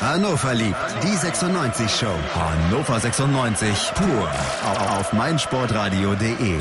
[0.00, 2.06] Hannover liebt die 96 Show.
[2.34, 4.30] Hannover 96 pur
[4.98, 6.58] auf meinsportradio.de.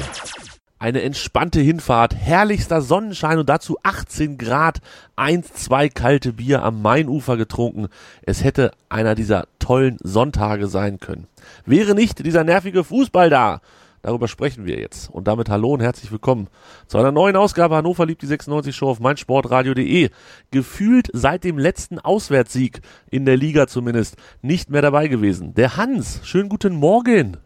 [0.77, 4.79] Eine entspannte Hinfahrt, herrlichster Sonnenschein und dazu 18 Grad,
[5.15, 7.87] 1, 2 kalte Bier am Mainufer getrunken.
[8.23, 11.27] Es hätte einer dieser tollen Sonntage sein können.
[11.65, 13.61] Wäre nicht dieser nervige Fußball da,
[14.01, 15.09] Darüber sprechen wir jetzt.
[15.09, 16.47] Und damit hallo und herzlich willkommen
[16.87, 20.09] zu einer neuen Ausgabe Hannover liebt die 96 Show auf meinsportradio.de.
[20.51, 25.53] Gefühlt seit dem letzten Auswärtssieg in der Liga zumindest nicht mehr dabei gewesen.
[25.53, 27.37] Der Hans, schönen guten Morgen.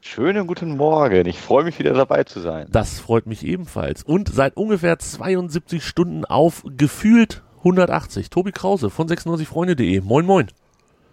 [0.00, 1.26] Schönen guten Morgen.
[1.26, 2.66] Ich freue mich wieder dabei zu sein.
[2.72, 4.02] Das freut mich ebenfalls.
[4.02, 8.28] Und seit ungefähr 72 Stunden auf gefühlt 180.
[8.28, 10.00] Tobi Krause von 96freunde.de.
[10.00, 10.48] Moin, moin.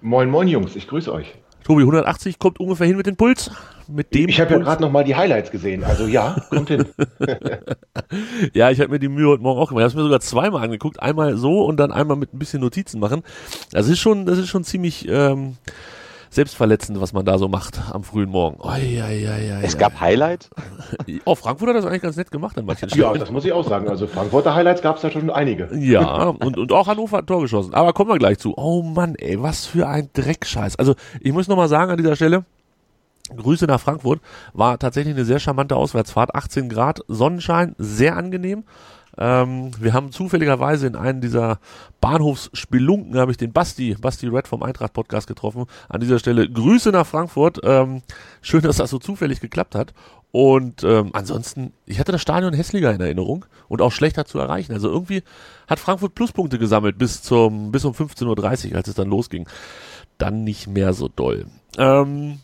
[0.01, 0.75] Moin, moin, Jungs.
[0.75, 1.35] Ich grüße euch.
[1.69, 3.51] Tobi, 180 kommt ungefähr hin mit dem Puls.
[3.87, 5.83] Mit dem ich habe ja gerade noch mal die Highlights gesehen.
[5.83, 6.87] Also ja, kommt hin.
[8.55, 9.85] ja, ich habe mir die Mühe heute Morgen auch gemacht.
[9.85, 10.99] Ich habe mir sogar zweimal angeguckt.
[10.99, 13.21] Einmal so und dann einmal mit ein bisschen Notizen machen.
[13.71, 15.57] Das ist schon, das ist schon ziemlich ähm,
[16.29, 18.57] selbstverletzend, was man da so macht am frühen Morgen.
[18.61, 20.49] Oh, ja, ja, ja, es gab Highlights?
[21.25, 23.03] Oh, Frankfurt hat das eigentlich ganz nett gemacht an manchen Stellen.
[23.03, 23.89] Ja, das muss ich auch sagen.
[23.89, 25.69] Also Frankfurter Highlights gab es da schon einige.
[25.75, 27.73] Ja, und, und auch Hannover hat Tor geschossen.
[27.73, 28.53] Aber kommen wir gleich zu.
[28.57, 30.77] Oh Mann, ey, was für ein Dreckscheiß.
[30.77, 32.45] Also ich muss nochmal sagen an dieser Stelle,
[33.35, 34.21] Grüße nach Frankfurt.
[34.53, 36.35] War tatsächlich eine sehr charmante Auswärtsfahrt.
[36.35, 38.63] 18 Grad, Sonnenschein, sehr angenehm.
[39.19, 41.59] Ähm, wir haben zufälligerweise in einem dieser
[41.99, 45.65] Bahnhofsspelunken habe ich den Basti, Basti Red vom Eintracht Podcast getroffen.
[45.89, 47.59] An dieser Stelle Grüße nach Frankfurt.
[47.63, 48.01] Ähm,
[48.41, 49.93] schön, dass das so zufällig geklappt hat.
[50.31, 54.71] Und ähm, ansonsten, ich hatte das Stadion hässlicher in Erinnerung und auch schlechter zu erreichen.
[54.71, 55.23] Also irgendwie
[55.67, 59.49] hat Frankfurt Pluspunkte gesammelt bis zum bis um 15.30 Uhr, als es dann losging.
[60.17, 61.47] Dann nicht mehr so doll.
[61.77, 62.39] Ähm,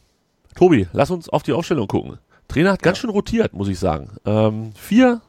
[0.55, 2.17] Tobi, lass uns auf die Aufstellung gucken.
[2.47, 4.17] Trainer hat ganz schön rotiert, muss ich sagen.
[4.25, 5.21] Ähm, vier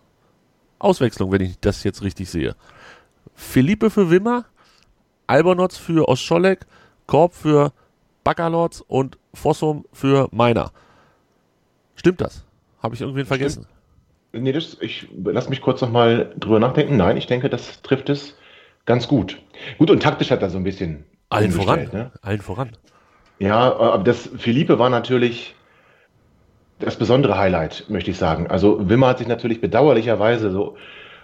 [0.78, 2.54] Auswechslungen, wenn ich das jetzt richtig sehe.
[3.34, 4.44] Philippe für Wimmer,
[5.26, 6.66] Albernotz für Oscholek,
[7.06, 7.72] Korb für
[8.24, 10.72] Baccalords und Fossum für Meiner.
[11.94, 12.44] Stimmt das?
[12.82, 13.66] Habe ich irgendwen vergessen?
[14.30, 14.44] Stimmt.
[14.44, 16.96] Nee, das, ich lass mich kurz nochmal drüber nachdenken.
[16.96, 18.36] Nein, ich denke, das trifft es
[18.84, 19.38] ganz gut.
[19.78, 21.04] Gut, und taktisch hat er so ein bisschen.
[21.30, 21.88] Allen voran.
[21.92, 22.12] Ne?
[22.22, 22.76] Allen voran.
[23.38, 25.55] Ja, aber das Philippe war natürlich
[26.78, 28.46] das besondere Highlight, möchte ich sagen.
[28.48, 30.76] Also Wimmer hat sich natürlich bedauerlicherweise so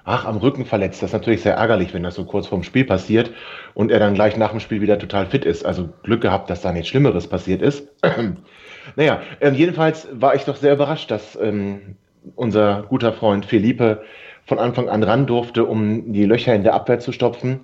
[0.05, 1.03] ach, am Rücken verletzt.
[1.03, 3.31] Das ist natürlich sehr ärgerlich, wenn das so kurz vorm Spiel passiert
[3.75, 5.65] und er dann gleich nach dem Spiel wieder total fit ist.
[5.65, 7.89] Also Glück gehabt, dass da nichts Schlimmeres passiert ist.
[8.97, 11.97] naja, ähm, jedenfalls war ich doch sehr überrascht, dass ähm,
[12.35, 14.03] unser guter Freund Felipe
[14.45, 17.61] von Anfang an ran durfte, um die Löcher in der Abwehr zu stopfen.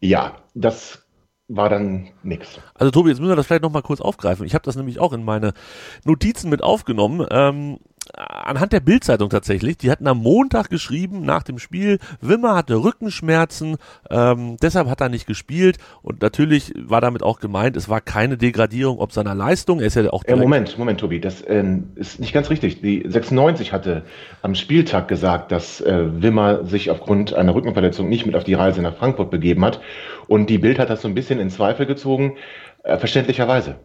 [0.00, 1.07] Ja, das
[1.48, 2.60] war dann nix.
[2.74, 4.46] Also Tobi, jetzt müssen wir das vielleicht nochmal kurz aufgreifen.
[4.46, 5.54] Ich habe das nämlich auch in meine
[6.04, 7.26] Notizen mit aufgenommen.
[7.30, 7.78] Ähm,
[8.14, 13.76] anhand der Bildzeitung tatsächlich, die hatten am Montag geschrieben nach dem Spiel, Wimmer hatte Rückenschmerzen,
[14.10, 18.36] ähm, deshalb hat er nicht gespielt und natürlich war damit auch gemeint, es war keine
[18.36, 21.64] Degradierung ob seiner Leistung, er ist ja auch ja, Moment, Moment, Tobi, das äh,
[21.94, 22.80] ist nicht ganz richtig.
[22.80, 24.02] Die 96 hatte
[24.42, 28.82] am Spieltag gesagt, dass äh, Wimmer sich aufgrund einer Rückenverletzung nicht mit auf die Reise
[28.82, 29.80] nach Frankfurt begeben hat
[30.26, 32.36] und die Bild hat das so ein bisschen in Zweifel gezogen,
[32.82, 33.76] äh, verständlicherweise.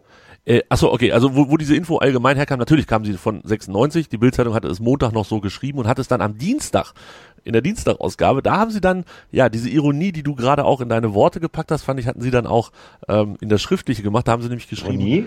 [0.46, 4.08] Äh, achso, okay, also wo, wo diese Info allgemein herkam, natürlich kam sie von 96,
[4.08, 6.92] die Bildzeitung hatte es Montag noch so geschrieben und hat es dann am Dienstag,
[7.44, 10.88] in der Dienstagausgabe, da haben sie dann, ja, diese Ironie, die du gerade auch in
[10.88, 12.72] deine Worte gepackt hast, fand ich, hatten sie dann auch
[13.06, 15.26] ähm, in das Schriftliche gemacht, da haben sie nämlich geschrieben, Ironie?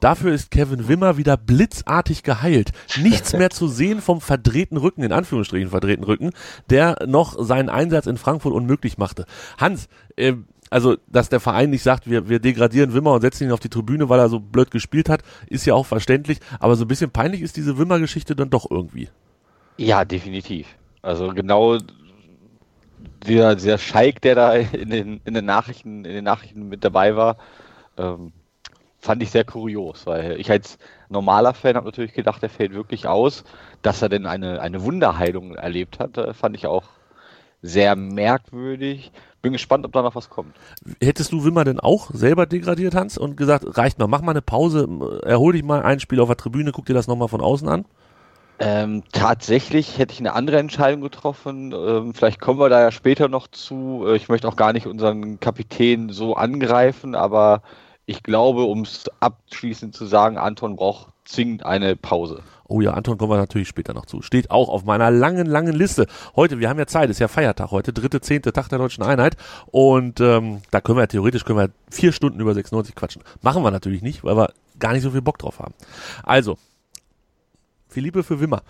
[0.00, 2.72] dafür ist Kevin Wimmer wieder blitzartig geheilt.
[3.00, 6.30] Nichts mehr zu sehen vom verdrehten Rücken, in Anführungsstrichen verdrehten Rücken,
[6.70, 9.26] der noch seinen Einsatz in Frankfurt unmöglich machte.
[9.58, 10.34] Hans, äh,
[10.70, 13.68] also, dass der Verein nicht sagt, wir, wir degradieren Wimmer und setzen ihn auf die
[13.68, 16.38] Tribüne, weil er so blöd gespielt hat, ist ja auch verständlich.
[16.60, 19.08] Aber so ein bisschen peinlich ist diese Wimmer-Geschichte dann doch irgendwie.
[19.76, 20.68] Ja, definitiv.
[21.02, 21.78] Also genau
[23.26, 27.16] dieser, dieser Scheik, der da in den, in den Nachrichten, in den Nachrichten mit dabei
[27.16, 27.36] war,
[27.98, 28.32] ähm,
[28.98, 30.78] fand ich sehr kurios, weil ich als
[31.08, 33.44] normaler Fan habe natürlich gedacht, der fällt wirklich aus.
[33.82, 36.84] Dass er denn eine, eine Wunderheilung erlebt hat, äh, fand ich auch
[37.62, 39.12] sehr merkwürdig.
[39.42, 40.54] Bin gespannt, ob da noch was kommt.
[41.00, 44.42] Hättest du Wimmer denn auch selber degradiert, Hans, und gesagt, reicht mal, mach mal eine
[44.42, 44.86] Pause,
[45.24, 47.86] erhol dich mal ein Spiel auf der Tribüne, guck dir das nochmal von außen an?
[48.62, 51.72] Ähm, tatsächlich hätte ich eine andere Entscheidung getroffen.
[51.72, 54.04] Ähm, vielleicht kommen wir da ja später noch zu.
[54.06, 57.62] Äh, ich möchte auch gar nicht unseren Kapitän so angreifen, aber
[58.04, 62.42] ich glaube, um es abschließend zu sagen, Anton braucht zwingend eine Pause.
[62.68, 64.22] Oh ja, Anton kommen wir natürlich später noch zu.
[64.22, 66.06] Steht auch auf meiner langen, langen Liste.
[66.36, 69.36] Heute, wir haben ja Zeit, ist ja Feiertag heute, dritte, zehnte Tag der Deutschen Einheit.
[69.72, 73.22] Und ähm, da können wir theoretisch können wir vier Stunden über 96 quatschen.
[73.42, 75.74] Machen wir natürlich nicht, weil wir gar nicht so viel Bock drauf haben.
[76.22, 76.58] Also,
[77.88, 78.62] Philippe für Wimmer.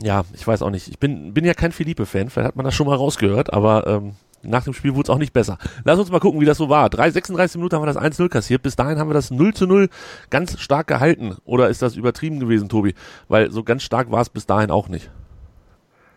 [0.00, 0.88] Ja, ich weiß auch nicht.
[0.88, 4.14] Ich bin, bin ja kein Philippe-Fan, vielleicht hat man das schon mal rausgehört, aber ähm,
[4.44, 5.58] nach dem Spiel wurde es auch nicht besser.
[5.84, 6.90] Lass uns mal gucken, wie das so war.
[6.90, 8.62] 3, 36 Minuten haben wir das 1-0 kassiert.
[8.62, 9.88] Bis dahin haben wir das 0 zu 0
[10.30, 11.36] ganz stark gehalten.
[11.44, 12.94] Oder ist das übertrieben gewesen, Tobi?
[13.28, 15.10] Weil so ganz stark war es bis dahin auch nicht.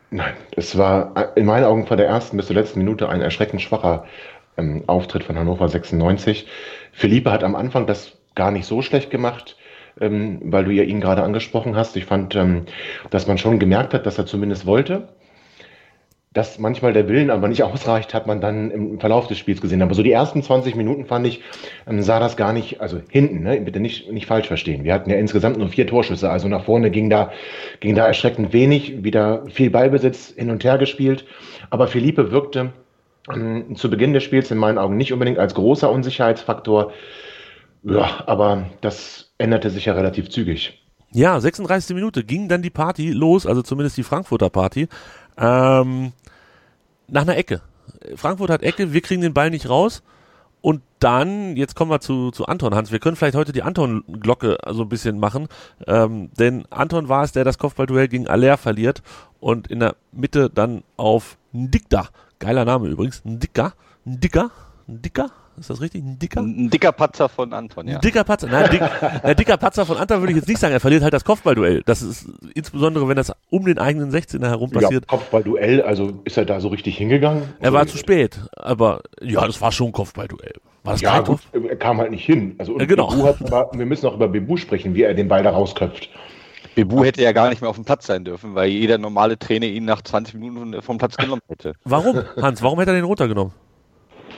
[0.09, 3.61] Nein, es war in meinen Augen von der ersten bis zur letzten Minute ein erschreckend
[3.61, 4.05] schwacher
[4.55, 6.47] ähm, Auftritt von Hannover 96.
[6.93, 9.57] Philippe hat am Anfang das gar nicht so schlecht gemacht,
[9.99, 11.97] ähm, weil du ja ihn gerade angesprochen hast.
[11.97, 12.65] Ich fand, ähm,
[13.09, 15.09] dass man schon gemerkt hat, dass er zumindest wollte
[16.37, 19.81] dass manchmal der Willen aber nicht ausreicht, hat man dann im Verlauf des Spiels gesehen.
[19.81, 21.41] Aber so die ersten 20 Minuten fand ich,
[21.87, 24.83] ähm, sah das gar nicht, also hinten, ne, bitte nicht, nicht falsch verstehen.
[24.83, 27.31] Wir hatten ja insgesamt nur vier Torschüsse, also nach vorne ging da,
[27.79, 31.25] ging da erschreckend wenig, wieder viel Ballbesitz hin und her gespielt.
[31.71, 32.71] Aber Philippe wirkte
[33.33, 36.93] ähm, zu Beginn des Spiels in meinen Augen nicht unbedingt als großer Unsicherheitsfaktor.
[37.81, 40.83] Ja, aber das änderte sich ja relativ zügig.
[41.13, 41.95] Ja, 36.
[41.95, 44.87] Minute ging dann die Party los, also zumindest die Frankfurter Party.
[45.37, 46.11] Ähm,
[47.07, 47.61] nach einer Ecke.
[48.15, 50.03] Frankfurt hat Ecke, wir kriegen den Ball nicht raus.
[50.61, 52.91] Und dann, jetzt kommen wir zu, zu Anton Hans.
[52.91, 55.47] Wir können vielleicht heute die Anton-Glocke so ein bisschen machen.
[55.85, 59.03] Ähm, denn Anton war es, der das Kopfballduell gegen Aller verliert
[59.39, 62.09] und in der Mitte dann auf Ndikda.
[62.39, 63.23] Geiler Name übrigens.
[63.23, 63.73] Ndika.
[64.03, 64.51] Ndika.
[64.87, 65.31] Ndika.
[65.59, 66.03] Ist das richtig?
[66.03, 66.41] Ein dicker?
[66.41, 67.95] Ein dicker Patzer von Anton, ja.
[67.95, 68.47] Ein dicker Patzer.
[68.47, 68.81] Nein, dick,
[69.23, 70.73] ein dicker Patzer von Anton würde ich jetzt nicht sagen.
[70.73, 71.81] Er verliert halt das Kopfballduell.
[71.85, 75.05] Das ist insbesondere, wenn das um den eigenen 16er herum passiert.
[75.05, 77.43] Ja, Kopfballduell, also ist er da so richtig hingegangen?
[77.59, 80.53] Er war zu spät, aber ja, das war schon ein Kopfballduell.
[80.83, 82.55] War das ja, gut, er kam halt nicht hin.
[82.59, 83.11] Also ja, genau.
[83.25, 83.39] Hat,
[83.73, 86.09] wir müssen auch über Bebu sprechen, wie er den Ball da rausköpft.
[86.75, 89.65] Bebu hätte ja gar nicht mehr auf dem Platz sein dürfen, weil jeder normale Trainer
[89.65, 91.73] ihn nach 20 Minuten vom Platz genommen hätte.
[91.83, 92.61] Warum, Hans?
[92.61, 93.51] Warum hätte er den runtergenommen?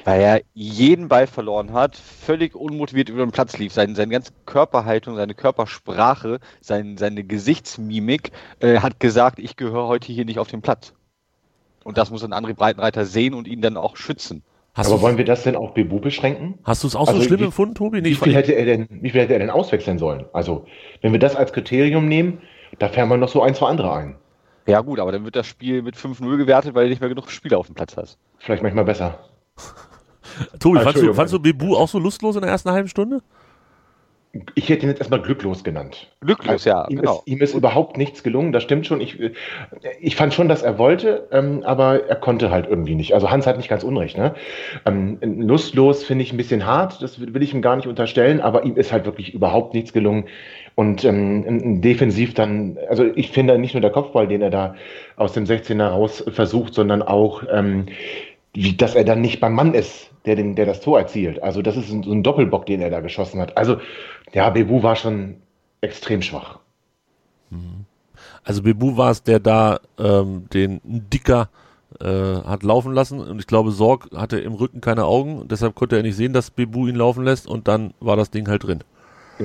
[0.03, 3.73] Weil er jeden Ball verloren hat, völlig unmotiviert über den Platz lief.
[3.73, 10.11] Seine, seine ganze Körperhaltung, seine Körpersprache, sein, seine Gesichtsmimik äh, hat gesagt, ich gehöre heute
[10.11, 10.93] hier nicht auf den Platz.
[11.83, 14.43] Und das muss ein André Breitenreiter sehen und ihn dann auch schützen.
[14.73, 16.59] Hast Aber wollen wir das denn auf Bebu beschränken?
[16.63, 18.01] Hast du es auch also so schlimm wie, empfunden, Tobi?
[18.01, 20.25] Nee, wie, viel hätte er denn, wie viel hätte er denn auswechseln sollen?
[20.31, 20.65] Also,
[21.01, 22.39] wenn wir das als Kriterium nehmen,
[22.77, 24.15] da fähren wir noch so ein, zwei andere ein.
[24.67, 27.31] Ja gut, aber dann wird das Spiel mit 5-0 gewertet, weil du nicht mehr genug
[27.31, 28.19] Spieler auf dem Platz hast.
[28.37, 29.19] Vielleicht manchmal besser.
[30.59, 33.21] Tobi, fandst du, fandst du Bebu auch so lustlos in der ersten halben Stunde?
[34.53, 36.07] Ich hätte ihn jetzt erstmal glücklos genannt.
[36.21, 36.87] Glücklos, also, ja.
[36.87, 37.15] Ihm, genau.
[37.15, 39.01] ist, ihm ist überhaupt nichts gelungen, das stimmt schon.
[39.01, 39.17] Ich,
[39.99, 43.15] ich fand schon, dass er wollte, ähm, aber er konnte halt irgendwie nicht.
[43.15, 44.19] Also Hans hat nicht ganz unrecht.
[44.19, 44.35] Ne?
[44.85, 48.65] Ähm, lustlos finde ich ein bisschen hart, das will ich ihm gar nicht unterstellen, aber
[48.65, 50.25] ihm ist halt wirklich überhaupt nichts gelungen.
[50.75, 54.75] Und ähm, defensiv dann, also ich finde nicht nur der Kopfball, den er da
[55.15, 57.87] aus dem 16er raus versucht, sondern auch, ähm,
[58.53, 61.41] wie, dass er dann nicht beim Mann ist der, den, der das Tor erzielt.
[61.41, 63.57] Also das ist ein, so ein Doppelbock, den er da geschossen hat.
[63.57, 63.77] Also
[64.31, 65.37] ja, Bebu war schon
[65.81, 66.59] extrem schwach.
[67.49, 67.85] Mhm.
[68.43, 71.49] Also Bebu war es, der da ähm, den Dicker
[71.99, 75.97] äh, hat laufen lassen und ich glaube Sorg hatte im Rücken keine Augen, deshalb konnte
[75.97, 78.83] er nicht sehen, dass Bebu ihn laufen lässt und dann war das Ding halt drin.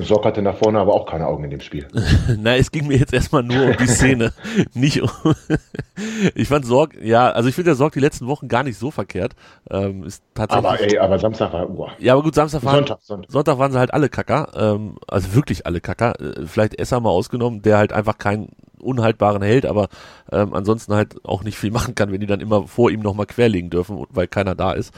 [0.03, 1.87] Sorg hatte nach vorne aber auch keine Augen in dem Spiel.
[2.37, 4.33] Na, es ging mir jetzt erstmal nur um die Szene.
[4.73, 5.09] nicht um.
[6.35, 8.91] ich fand Sorg, ja, also ich finde der Sorg die letzten Wochen gar nicht so
[8.91, 9.35] verkehrt.
[9.69, 11.91] Ähm, ist tatsächlich, aber ey, aber Samstag war, boah.
[11.99, 13.31] Ja, aber gut, Samstag waren, Sonntag, Sonntag.
[13.31, 14.49] Sonntag waren sie halt alle Kacker.
[14.55, 16.19] Ähm, also wirklich alle Kacker.
[16.19, 18.49] Äh, vielleicht Esser mal ausgenommen, der halt einfach keinen
[18.79, 19.87] unhaltbaren hält, aber
[20.31, 23.25] ähm, ansonsten halt auch nicht viel machen kann, wenn die dann immer vor ihm nochmal
[23.25, 24.93] querlegen dürfen, weil keiner da ist.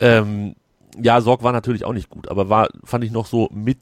[0.00, 0.54] Ähm,
[1.00, 3.78] ja, Sorg war natürlich auch nicht gut, aber war, fand ich noch so mit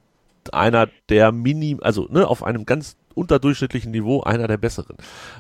[0.51, 4.97] einer der Mini, also ne, auf einem ganz unterdurchschnittlichen Niveau einer der besseren.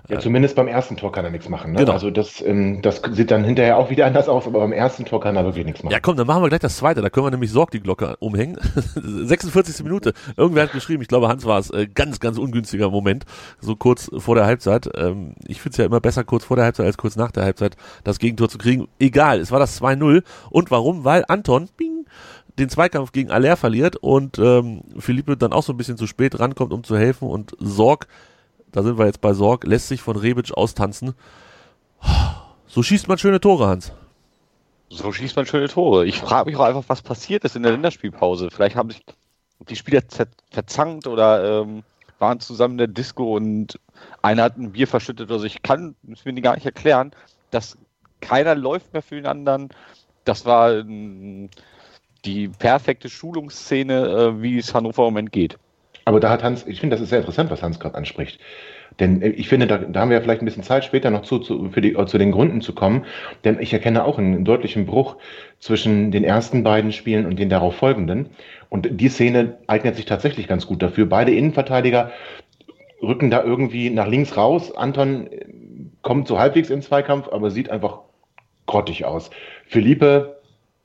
[0.08, 1.72] Ja, zumindest beim ersten Tor kann er nichts machen.
[1.72, 1.78] Ne?
[1.78, 1.92] Genau.
[1.92, 5.20] Also das, ähm, das sieht dann hinterher auch wieder anders aus, aber beim ersten Tor
[5.20, 5.92] kann er wirklich nichts machen.
[5.92, 7.00] Ja, komm, dann machen wir gleich das zweite.
[7.00, 8.58] Da können wir nämlich Sorg die Glocke umhängen.
[8.94, 9.84] 46.
[9.84, 10.12] Minute.
[10.36, 13.24] Irgendwer hat geschrieben, ich glaube Hans war es, äh, ganz, ganz ungünstiger Moment,
[13.60, 14.90] so kurz vor der Halbzeit.
[14.96, 17.44] Ähm, ich finde es ja immer besser kurz vor der Halbzeit als kurz nach der
[17.44, 18.88] Halbzeit das Gegentor zu kriegen.
[18.98, 20.22] Egal, es war das 2-0.
[20.50, 21.04] Und warum?
[21.04, 21.97] Weil Anton, bing,
[22.58, 26.38] den Zweikampf gegen Aller verliert und ähm, Philippe dann auch so ein bisschen zu spät
[26.38, 28.08] rankommt, um zu helfen und Sorg,
[28.72, 31.14] da sind wir jetzt bei Sorg, lässt sich von Rebic austanzen.
[32.66, 33.92] So schießt man schöne Tore, Hans.
[34.90, 36.06] So schießt man schöne Tore.
[36.06, 38.50] Ich frage mich auch einfach, was passiert ist in der Länderspielpause.
[38.50, 39.02] Vielleicht haben sich
[39.68, 40.02] die Spieler
[40.50, 41.82] verzankt oder ähm,
[42.18, 43.78] waren zusammen in der Disco und
[44.22, 45.30] einer hat ein Bier verschüttet.
[45.30, 47.12] Also ich kann es mir gar nicht erklären,
[47.50, 47.76] dass
[48.20, 49.68] keiner läuft mehr für den anderen.
[50.24, 51.50] Das war ein
[52.28, 55.58] die perfekte Schulungsszene, äh, wie es Hannover im Moment geht.
[56.04, 58.38] Aber da hat Hans, ich finde, das ist sehr interessant, was Hans gerade anspricht.
[59.00, 61.38] Denn äh, ich finde, da, da, haben wir vielleicht ein bisschen Zeit später noch zu,
[61.38, 63.06] zu, die, zu den Gründen zu kommen.
[63.44, 65.16] Denn ich erkenne auch einen, einen deutlichen Bruch
[65.58, 68.28] zwischen den ersten beiden Spielen und den darauf folgenden.
[68.68, 71.06] Und die Szene eignet sich tatsächlich ganz gut dafür.
[71.06, 72.12] Beide Innenverteidiger
[73.00, 74.76] rücken da irgendwie nach links raus.
[74.76, 75.46] Anton äh,
[76.02, 78.00] kommt so halbwegs in Zweikampf, aber sieht einfach
[78.66, 79.30] grottig aus.
[79.66, 80.37] Philippe,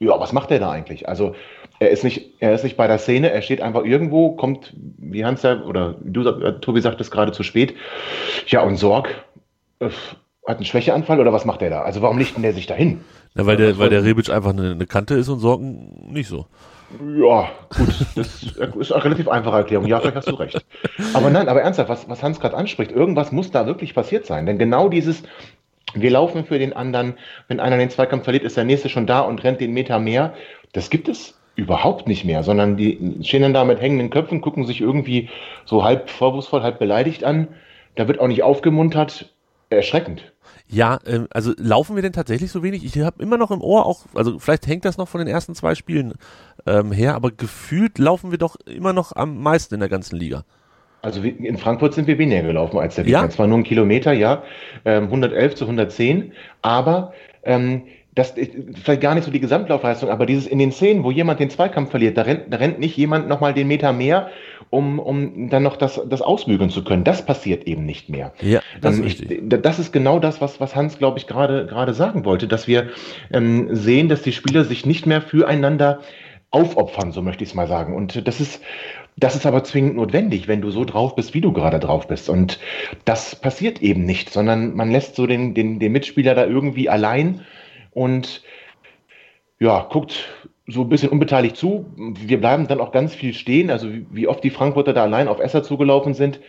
[0.04, 1.08] ja, was macht er da eigentlich?
[1.08, 1.36] Also
[1.80, 5.26] er ist nicht, er ist nicht bei der Szene, er steht einfach irgendwo, kommt, wie
[5.26, 7.76] Hans ja, oder du, äh, Tobi sagt es gerade zu spät.
[8.48, 9.10] Ja, und Sorg
[9.80, 9.90] äh,
[10.48, 11.82] hat einen Schwächeanfall oder was macht er da?
[11.82, 13.02] Also warum lichten der sich dahin?
[13.36, 16.46] Ja, weil der, weil der Rebic einfach eine, eine Kante ist und Sorgen nicht so.
[17.18, 19.88] Ja, gut, das ist eine relativ einfache Erklärung.
[19.88, 20.64] Ja, vielleicht hast du recht.
[21.14, 24.46] Aber nein, aber ernsthaft, was, was Hans gerade anspricht, irgendwas muss da wirklich passiert sein.
[24.46, 25.24] Denn genau dieses,
[25.94, 27.16] wir laufen für den anderen,
[27.48, 30.34] wenn einer den Zweikampf verliert, ist der nächste schon da und rennt den Meter mehr.
[30.72, 34.66] Das gibt es überhaupt nicht mehr, sondern die stehen dann da mit hängenden Köpfen, gucken
[34.66, 35.30] sich irgendwie
[35.66, 37.50] so halb vorwurfsvoll, halb beleidigt an.
[37.96, 39.30] Da wird auch nicht aufgemuntert.
[39.70, 40.34] Erschreckend.
[40.68, 42.84] Ja, ähm, also laufen wir denn tatsächlich so wenig?
[42.84, 45.56] Ich habe immer noch im Ohr auch, also vielleicht hängt das noch von den ersten
[45.56, 46.14] zwei Spielen
[46.66, 50.46] ähm, her, aber gefühlt laufen wir doch immer noch am meisten in der ganzen Liga.
[51.04, 53.24] Also in Frankfurt sind wir weniger gelaufen als der Gegner.
[53.24, 53.30] Ja?
[53.30, 54.42] Zwar nur ein Kilometer, ja,
[54.86, 56.32] ähm, 111 zu 110,
[56.62, 57.84] aber ähm,
[58.16, 58.34] das
[58.84, 61.90] vielleicht gar nicht so die Gesamtlaufleistung, aber dieses in den Szenen, wo jemand den Zweikampf
[61.92, 64.30] verliert, da rennt, da rennt nicht jemand nochmal den Meter mehr,
[64.70, 67.04] um, um dann noch das, das ausbügeln zu können.
[67.04, 68.32] Das passiert eben nicht mehr.
[68.40, 71.66] Ja, das, ähm, ist, ich, das ist genau das, was, was Hans, glaube ich, gerade
[71.66, 72.92] gerade sagen wollte, dass wir
[73.34, 76.00] ähm, sehen, dass die Spieler sich nicht mehr füreinander
[76.50, 77.96] aufopfern, so möchte ich es mal sagen.
[77.96, 78.62] Und das ist,
[79.18, 82.30] das ist aber zwingend notwendig, wenn du so drauf bist, wie du gerade drauf bist.
[82.30, 82.60] Und
[83.06, 87.42] das passiert eben nicht, sondern man lässt so den, den, den Mitspieler da irgendwie allein
[87.92, 88.44] und
[89.60, 90.30] ja, guckt
[90.68, 91.86] so ein bisschen unbeteiligt zu.
[91.96, 95.40] Wir bleiben dann auch ganz viel stehen, also wie, oft die Frankfurter da allein auf
[95.40, 96.40] Esser zugelaufen sind.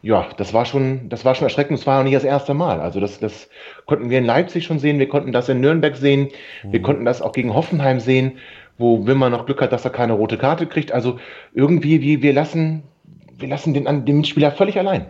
[0.00, 1.78] Ja, das war schon, das war schon erschreckend.
[1.78, 2.80] Das war auch nicht das erste Mal.
[2.80, 3.48] Also das, das
[3.86, 5.00] konnten wir in Leipzig schon sehen.
[5.00, 6.28] Wir konnten das in Nürnberg sehen.
[6.62, 6.84] Wir mhm.
[6.84, 8.38] konnten das auch gegen Hoffenheim sehen,
[8.78, 10.92] wo Wimmer noch Glück hat, dass er keine rote Karte kriegt.
[10.92, 11.18] Also
[11.52, 12.84] irgendwie, wie wir lassen,
[13.36, 15.06] wir lassen den, den Spieler völlig allein.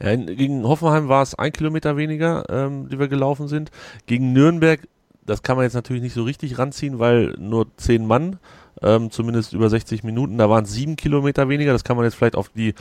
[0.00, 3.70] Ja, gegen Hoffenheim war es ein Kilometer weniger, ähm, die wir gelaufen sind.
[4.06, 4.80] Gegen Nürnberg
[5.24, 8.38] das kann man jetzt natürlich nicht so richtig ranziehen, weil nur zehn Mann,
[8.82, 11.72] ähm, zumindest über 60 Minuten, da waren sieben Kilometer weniger.
[11.72, 12.74] Das kann man jetzt vielleicht auf die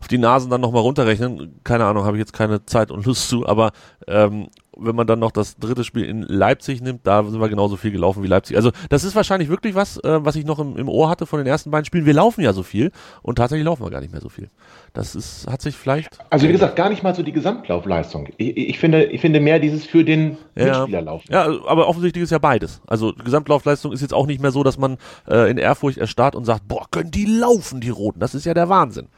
[0.00, 1.60] auf die Nasen dann nochmal runterrechnen.
[1.62, 3.72] Keine Ahnung, habe ich jetzt keine Zeit und Lust zu, aber
[4.08, 7.76] ähm, wenn man dann noch das dritte Spiel in Leipzig nimmt, da sind wir genauso
[7.76, 8.56] viel gelaufen wie Leipzig.
[8.56, 11.38] Also das ist wahrscheinlich wirklich was, äh, was ich noch im, im Ohr hatte von
[11.38, 12.06] den ersten beiden Spielen.
[12.06, 12.90] Wir laufen ja so viel
[13.22, 14.48] und tatsächlich laufen wir gar nicht mehr so viel.
[14.92, 16.18] Das ist, hat sich vielleicht.
[16.30, 18.28] Also wie gesagt, gar nicht mal so die Gesamtlaufleistung.
[18.36, 21.26] Ich, ich finde, ich finde mehr dieses für den ja, Mitspieler laufen.
[21.30, 22.80] Ja, aber offensichtlich ist ja beides.
[22.86, 26.44] Also Gesamtlaufleistung ist jetzt auch nicht mehr so, dass man äh, in Ehrfurcht erstarrt und
[26.44, 28.20] sagt, boah, können die laufen, die Roten.
[28.20, 29.08] Das ist ja der Wahnsinn.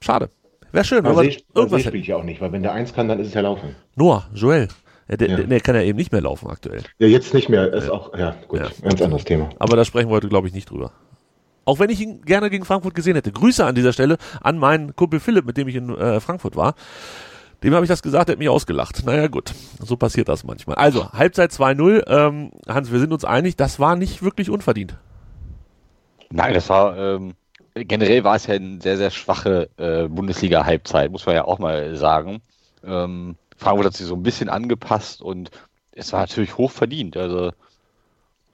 [0.00, 0.30] Schade.
[0.72, 3.18] Wäre schön, wenn man irgendwas spielt ja auch nicht, weil wenn der eins kann, dann
[3.20, 3.74] ist es ja laufen.
[3.96, 4.68] Noah, Joel.
[5.08, 5.36] Ja, der, ja.
[5.36, 6.82] der, der, kann ja eben nicht mehr laufen aktuell.
[6.98, 7.72] Ja, jetzt nicht mehr.
[7.72, 7.92] Ist ja.
[7.92, 8.68] auch, ja, gut, ja.
[8.82, 9.48] ganz anderes Thema.
[9.58, 10.92] Aber da sprechen wir heute, glaube ich, nicht drüber.
[11.64, 13.32] Auch wenn ich ihn gerne gegen Frankfurt gesehen hätte.
[13.32, 16.74] Grüße an dieser Stelle an meinen Kumpel Philipp, mit dem ich in äh, Frankfurt war.
[17.62, 19.04] Dem habe ich das gesagt, der hat mich ausgelacht.
[19.04, 20.76] Naja, gut, so passiert das manchmal.
[20.76, 22.04] Also, Halbzeit 2-0.
[22.06, 24.96] Ähm, Hans, wir sind uns einig, das war nicht wirklich unverdient.
[26.30, 27.34] Nein, das war ähm,
[27.84, 31.96] generell war es ja eine sehr, sehr schwache äh, Bundesliga-Halbzeit, muss man ja auch mal
[31.96, 32.40] sagen.
[32.84, 35.50] Ähm, Frankfurt hat sich so ein bisschen angepasst und
[35.92, 37.16] es war natürlich hoch verdient.
[37.16, 37.52] Also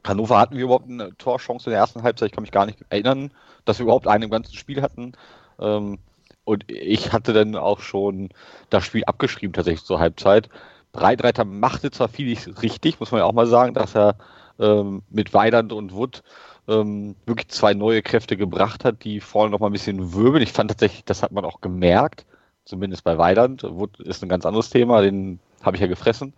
[0.06, 2.28] Hannover hatten wir überhaupt eine Torchance in der ersten Halbzeit.
[2.28, 3.30] Ich kann mich gar nicht erinnern,
[3.64, 5.12] dass wir überhaupt eine im ganzen Spiel hatten.
[5.58, 5.98] Ähm,
[6.44, 8.30] und ich hatte dann auch schon
[8.70, 10.48] das Spiel abgeschrieben tatsächlich zur Halbzeit.
[10.92, 14.16] Breitreiter machte zwar vieles richtig, muss man ja auch mal sagen, dass er
[14.58, 16.22] ähm, mit Weidand und Wood
[16.68, 20.42] ähm, wirklich zwei neue Kräfte gebracht hat, die vorne noch mal ein bisschen wirbeln.
[20.42, 22.24] Ich fand tatsächlich, das hat man auch gemerkt,
[22.64, 23.64] zumindest bei Weidand.
[23.98, 26.34] Ist ein ganz anderes Thema, den habe ich ja gefressen.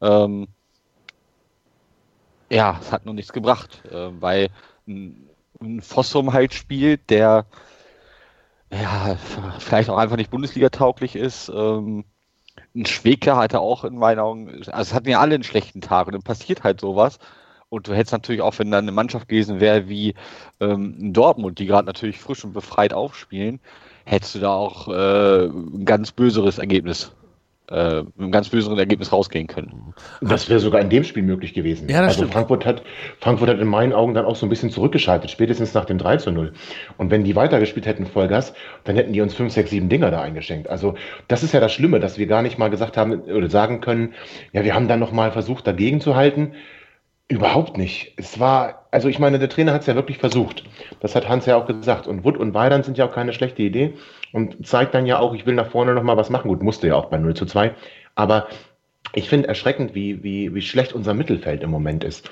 [0.00, 0.48] Ähm,
[2.50, 4.48] ja, es hat noch nichts gebracht, äh, weil
[4.86, 5.28] ein,
[5.60, 7.46] ein Fossum halt spielt, der
[8.72, 9.16] ja,
[9.58, 11.48] vielleicht auch einfach nicht Bundesliga-tauglich ist.
[11.48, 12.04] Ähm,
[12.74, 16.06] ein Schweker hatte auch in meinen Augen, also es hatten ja alle einen schlechten Tag
[16.06, 17.18] und dann passiert halt sowas.
[17.70, 20.14] Und du hättest natürlich auch, wenn da eine Mannschaft gewesen wäre wie
[20.60, 23.60] ähm, Dortmund, die gerade natürlich frisch und befreit aufspielen,
[24.04, 27.12] hättest du da auch äh, ein ganz böseres Ergebnis
[27.70, 29.94] äh, mit einem ganz böseren Ergebnis rausgehen können.
[30.20, 31.88] Das wäre sogar in dem Spiel möglich gewesen.
[31.88, 32.32] Ja, das also stimmt.
[32.32, 32.82] Frankfurt hat,
[33.20, 36.16] Frankfurt hat in meinen Augen dann auch so ein bisschen zurückgeschaltet, spätestens nach dem 3
[36.16, 36.52] zu 0.
[36.96, 40.20] Und wenn die weitergespielt hätten Vollgas, dann hätten die uns 5, 6, 7 Dinger da
[40.20, 40.68] eingeschenkt.
[40.68, 40.94] Also
[41.28, 44.14] das ist ja das Schlimme, dass wir gar nicht mal gesagt haben oder sagen können,
[44.52, 46.54] ja, wir haben dann nochmal versucht, dagegen zu halten.
[47.30, 48.12] Überhaupt nicht.
[48.16, 50.64] Es war, also ich meine, der Trainer hat es ja wirklich versucht.
[50.98, 52.08] Das hat Hans ja auch gesagt.
[52.08, 53.94] Und Wood und Weidern sind ja auch keine schlechte Idee
[54.32, 56.48] und zeigt dann ja auch, ich will nach vorne nochmal was machen.
[56.48, 57.72] Gut, musste ja auch bei 0 zu 2.
[58.16, 58.48] Aber
[59.14, 62.30] ich finde erschreckend, wie, wie, wie schlecht unser Mittelfeld im Moment ist.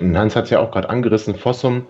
[0.00, 1.34] Und Hans hat es ja auch gerade angerissen.
[1.34, 1.86] Fossum,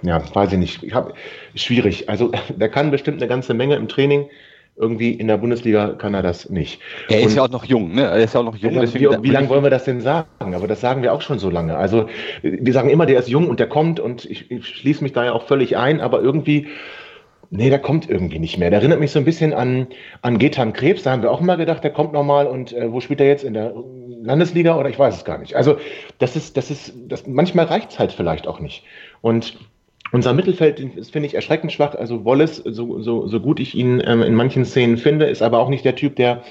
[0.00, 0.82] ja, weiß ich nicht.
[0.82, 1.12] Ich hab,
[1.54, 2.08] schwierig.
[2.08, 4.30] Also der kann bestimmt eine ganze Menge im Training.
[4.76, 6.80] Irgendwie in der Bundesliga kann er das nicht.
[7.08, 8.02] Er ist ja auch noch jung, ne?
[8.02, 8.72] Er ist ja auch noch jung.
[8.72, 10.26] Ja, wie, wie lange wollen wir das denn sagen?
[10.40, 11.76] Aber das sagen wir auch schon so lange.
[11.76, 12.08] Also
[12.42, 15.24] wir sagen immer, der ist jung und der kommt und ich, ich schließe mich da
[15.24, 16.68] ja auch völlig ein, aber irgendwie
[17.54, 18.70] Nee, der kommt irgendwie nicht mehr.
[18.70, 19.88] Der erinnert mich so ein bisschen an,
[20.22, 21.02] an Getan Krebs.
[21.02, 23.44] Da haben wir auch immer gedacht, der kommt nochmal und äh, wo spielt er jetzt?
[23.44, 23.74] In der
[24.22, 25.54] Landesliga oder ich weiß es gar nicht.
[25.54, 25.76] Also
[26.18, 28.84] das ist, das ist, das, manchmal reicht es halt vielleicht auch nicht.
[29.20, 29.58] Und
[30.12, 31.94] unser Mittelfeld ist, finde ich, erschreckend schwach.
[31.94, 35.58] Also Wallace, so, so, so gut ich ihn ähm, in manchen Szenen finde, ist aber
[35.58, 36.42] auch nicht der Typ, der,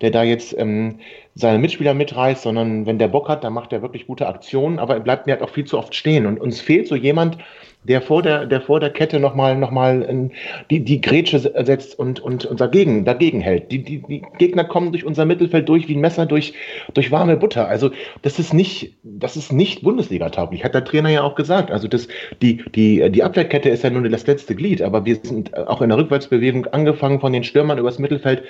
[0.00, 0.98] der da jetzt ähm,
[1.34, 4.94] seine Mitspieler mitreißt, sondern wenn der Bock hat, dann macht er wirklich gute Aktionen, aber
[4.94, 6.26] er bleibt mir halt auch viel zu oft stehen.
[6.26, 7.38] Und uns fehlt so jemand,
[7.84, 10.30] der vor der, der vor der Kette nochmal noch mal
[10.68, 13.72] die, die Grätsche setzt und, und, und dagegen, dagegen hält.
[13.72, 16.52] Die, die, die Gegner kommen durch unser Mittelfeld durch wie ein Messer durch,
[16.92, 17.68] durch warme Butter.
[17.68, 17.90] Also
[18.20, 21.70] das ist nicht, das ist nicht Bundesliga-tauglich, hat der Trainer ja auch gesagt.
[21.70, 22.08] Also das,
[22.42, 25.88] die, die, die Abwehrkette ist ja nur das letzte Glied, aber wir sind auch in
[25.88, 28.42] der Rückwärtsbewegung angefangen von den Stürmern übers Mittelfeld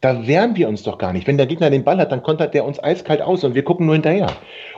[0.00, 1.26] da wehren wir uns doch gar nicht.
[1.26, 3.86] Wenn der Gegner den Ball hat, dann kontert der uns eiskalt aus und wir gucken
[3.86, 4.28] nur hinterher.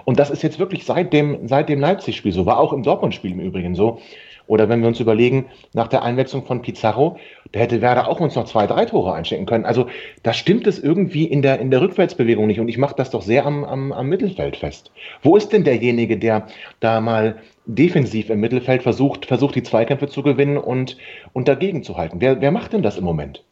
[0.04, 2.46] Und das ist jetzt wirklich seit dem, seit dem Leipzig-Spiel so.
[2.46, 4.00] War auch im Dortmund-Spiel im Übrigen so.
[4.48, 7.16] Oder wenn wir uns überlegen, nach der Einwechslung von Pizarro,
[7.52, 9.64] da hätte Werder auch uns noch zwei, drei Tore einstecken können.
[9.64, 9.86] Also
[10.24, 12.58] da stimmt es irgendwie in der, in der Rückwärtsbewegung nicht.
[12.58, 14.90] Und ich mache das doch sehr am, am, am Mittelfeld fest.
[15.22, 16.48] Wo ist denn derjenige, der
[16.80, 17.36] da mal
[17.66, 20.96] defensiv im Mittelfeld versucht, versucht die Zweikämpfe zu gewinnen und,
[21.32, 22.20] und dagegen zu halten?
[22.20, 23.44] Wer, wer macht denn das im Moment?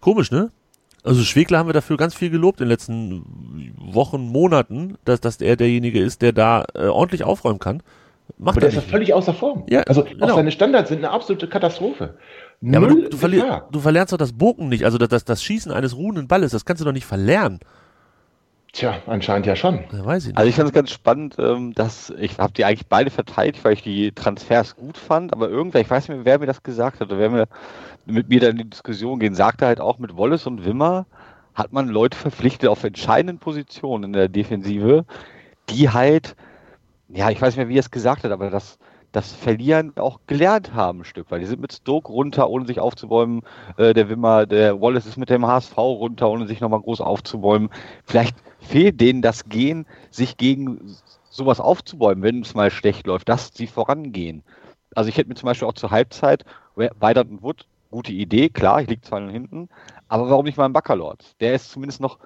[0.00, 0.50] Komisch, ne?
[1.04, 5.40] Also Schwegler haben wir dafür ganz viel gelobt in den letzten Wochen, Monaten, dass, dass
[5.40, 7.82] er derjenige ist, der da äh, ordentlich aufräumen kann.
[8.38, 9.64] Macht aber der ist ja völlig außer Form.
[9.68, 10.26] Ja, also genau.
[10.26, 12.16] auch seine Standards sind eine absolute Katastrophe.
[12.62, 15.42] Ja, aber du, du, verli du verlernst doch das Bogen nicht, also das, das, das
[15.42, 17.60] Schießen eines ruhenden Balles, das kannst du doch nicht verlernen.
[18.74, 19.84] Tja, anscheinend ja schon.
[19.92, 20.36] Ja, weiß ich nicht.
[20.36, 23.74] Also ich fand es ganz spannend, ähm, dass ich habe die eigentlich beide verteidigt, weil
[23.74, 26.98] ich die Transfers gut fand, aber irgendwer, ich weiß nicht mehr, wer mir das gesagt
[26.98, 27.48] hat, oder wer mir
[28.04, 31.06] mit mir dann in die Diskussion gehen, sagte halt auch mit Wallace und Wimmer
[31.54, 35.04] hat man Leute verpflichtet auf entscheidenden Positionen in der Defensive,
[35.70, 36.34] die halt,
[37.08, 38.78] ja, ich weiß nicht mehr, wie er es gesagt hat, aber das,
[39.14, 42.80] das Verlieren auch gelernt haben ein Stück, weil die sind mit Stoke runter, ohne sich
[42.80, 43.42] aufzubäumen.
[43.76, 47.70] Äh, der Wimmer, der Wallace ist mit dem HSV runter, ohne sich nochmal groß aufzubäumen.
[48.04, 50.96] Vielleicht fehlt denen das Gehen, sich gegen
[51.30, 54.42] sowas aufzubäumen, wenn es mal schlecht läuft, dass sie vorangehen.
[54.96, 58.82] Also ich hätte mir zum Beispiel auch zur Halbzeit Weidert und Wood gute Idee, klar,
[58.82, 59.68] ich liege zwar hinten,
[60.08, 61.40] aber warum nicht mal ein Bacalord?
[61.40, 62.18] Der ist zumindest noch,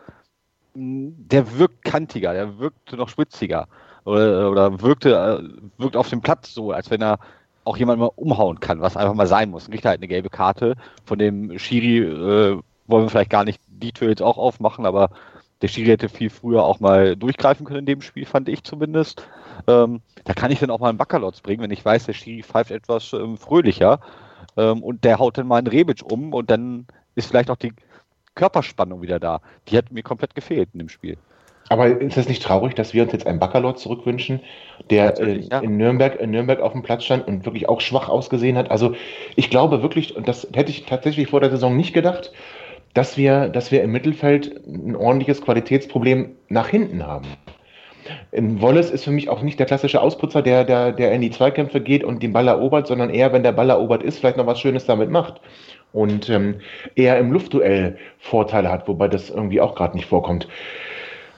[0.74, 3.68] hm, der wirkt kantiger, der wirkt noch spitziger
[4.08, 7.18] oder, oder wirkte, äh, wirkt auf dem Platz so, als wenn er
[7.64, 9.68] auch jemand mal umhauen kann, was einfach mal sein muss.
[9.68, 13.92] Kriegt halt eine gelbe Karte von dem Schiri, äh, wollen wir vielleicht gar nicht die
[13.92, 15.10] Tür jetzt auch aufmachen, aber
[15.60, 19.26] der Schiri hätte viel früher auch mal durchgreifen können in dem Spiel, fand ich zumindest.
[19.66, 22.42] Ähm, da kann ich dann auch mal einen Bacalotz bringen, wenn ich weiß, der Schiri
[22.42, 24.00] pfeift etwas ähm, fröhlicher
[24.56, 27.74] ähm, und der haut dann mal einen Rebic um und dann ist vielleicht auch die
[28.34, 29.40] Körperspannung wieder da.
[29.68, 31.18] Die hat mir komplett gefehlt in dem Spiel.
[31.68, 34.40] Aber ist das nicht traurig, dass wir uns jetzt einen Bacalot zurückwünschen,
[34.90, 35.58] der äh, ja.
[35.60, 38.70] in, Nürnberg, in Nürnberg auf dem Platz stand und wirklich auch schwach ausgesehen hat?
[38.70, 38.94] Also
[39.36, 42.32] ich glaube wirklich, und das hätte ich tatsächlich vor der Saison nicht gedacht,
[42.94, 47.26] dass wir, dass wir im Mittelfeld ein ordentliches Qualitätsproblem nach hinten haben.
[48.32, 51.30] In Wallace ist für mich auch nicht der klassische Ausputzer, der, der, der in die
[51.30, 54.46] Zweikämpfe geht und den Ball erobert, sondern eher, wenn der Ball erobert ist, vielleicht noch
[54.46, 55.40] was Schönes damit macht.
[55.92, 56.56] Und ähm,
[56.94, 60.48] eher im Luftduell Vorteile hat, wobei das irgendwie auch gerade nicht vorkommt.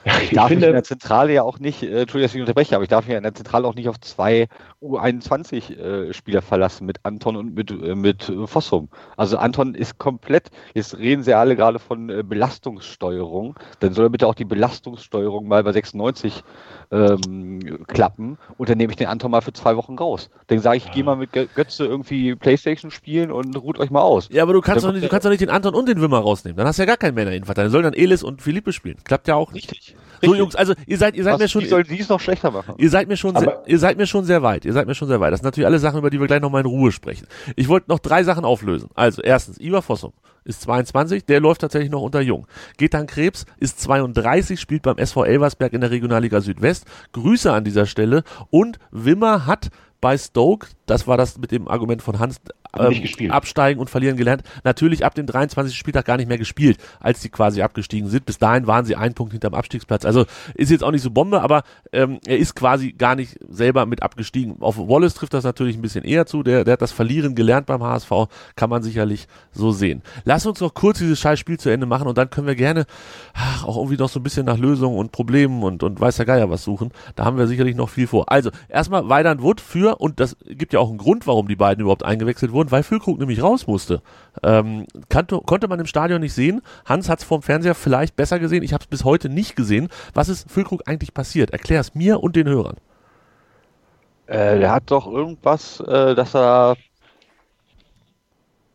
[0.03, 2.75] Ich, darf finde, mich in der Zentrale ja auch nicht, äh, Entschuldigung, dass ich unterbreche,
[2.75, 4.47] aber ich darf mich in der Zentrale auch nicht auf zwei
[4.81, 8.89] U21-Spieler äh, verlassen mit Anton und mit, äh, mit Fossum.
[9.15, 14.09] Also Anton ist komplett, jetzt reden sie alle gerade von äh, Belastungssteuerung, dann soll er
[14.09, 16.43] bitte auch die Belastungssteuerung mal bei 96
[16.91, 20.29] ähm, klappen und dann nehme ich den Anton mal für zwei Wochen raus.
[20.47, 20.91] Dann sage ich, ja.
[20.93, 24.29] geh mal mit Götze irgendwie Playstation spielen und ruht euch mal aus.
[24.31, 26.19] Ja, aber du kannst, doch nicht, du kannst doch nicht den Anton und den Wimmer
[26.19, 26.57] rausnehmen.
[26.57, 28.97] Dann hast du ja gar keinen Männer in Dann sollen dann Elis und Philippe spielen.
[29.03, 29.71] Klappt ja auch nicht.
[29.71, 29.90] Richtig.
[30.23, 31.61] So Jungs, also ihr seid, ihr seid Was, mir schon.
[31.61, 32.75] Die sollen dies noch schlechter machen.
[32.77, 34.65] Ihr seid mir schon, sehr, ihr seid mir schon sehr weit.
[34.65, 35.31] Ihr seid mir schon sehr weit.
[35.31, 37.27] Das sind natürlich alle Sachen, über die wir gleich nochmal in Ruhe sprechen.
[37.55, 38.89] Ich wollte noch drei Sachen auflösen.
[38.93, 42.47] Also erstens, Ivar Fossum ist 22, der läuft tatsächlich noch unter Jung.
[42.77, 46.85] Getan Krebs ist 32, spielt beim SV Elversberg in der Regionalliga Südwest.
[47.13, 48.23] Grüße an dieser Stelle.
[48.49, 49.69] Und Wimmer hat
[50.01, 52.41] bei Stoke, das war das mit dem Argument von Hans,
[52.77, 54.43] ähm, absteigen und verlieren gelernt.
[54.63, 55.77] Natürlich ab dem 23.
[55.77, 58.25] Spieltag gar nicht mehr gespielt, als sie quasi abgestiegen sind.
[58.25, 60.05] Bis dahin waren sie ein Punkt hinterm Abstiegsplatz.
[60.05, 63.85] Also ist jetzt auch nicht so Bombe, aber ähm, er ist quasi gar nicht selber
[63.85, 64.57] mit abgestiegen.
[64.61, 66.43] Auf Wallace trifft das natürlich ein bisschen eher zu.
[66.43, 68.11] Der, der hat das Verlieren gelernt beim HSV,
[68.55, 70.01] kann man sicherlich so sehen.
[70.23, 72.85] Lass uns noch kurz dieses scheiß Spiel zu Ende machen und dann können wir gerne
[73.33, 76.25] ach, auch irgendwie noch so ein bisschen nach Lösungen und Problemen und, und weiß der
[76.25, 76.91] Geier was suchen.
[77.15, 78.31] Da haben wir sicherlich noch viel vor.
[78.31, 81.81] Also erstmal Weidand Wood für, und das gibt ja auch einen Grund, warum die beiden
[81.81, 84.01] überhaupt eingewechselt wurden Grund, weil Füllkrug nämlich raus musste.
[84.43, 86.61] Ähm, kannte, konnte man im Stadion nicht sehen.
[86.85, 88.63] Hans hat es vorm Fernseher vielleicht besser gesehen.
[88.63, 89.89] Ich habe es bis heute nicht gesehen.
[90.13, 91.51] Was ist Füllkrug eigentlich passiert?
[91.51, 92.77] Erklär es mir und den Hörern.
[94.27, 96.75] Äh, der hat doch irgendwas, äh, dass er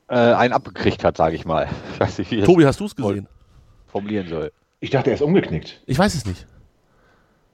[0.09, 1.69] äh, einen abgekriegt hat, sage ich mal.
[1.95, 3.29] Ich weiß nicht, wie Tobi, hast du es gesehen?
[3.87, 4.53] formulieren soll.
[4.81, 5.81] Ich dachte, er ist umgeknickt.
[5.87, 6.47] Ich weiß es nicht.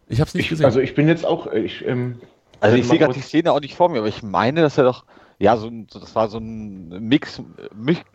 [0.08, 0.66] Ich habe es nicht Ich, gesehen.
[0.66, 2.20] also ich bin jetzt auch, ich, ähm,
[2.60, 4.84] Also ich sehe gerade die Szene auch nicht vor mir, aber ich meine, dass er
[4.84, 5.04] doch,
[5.38, 7.42] ja, so ein, so- das war so ein Mix,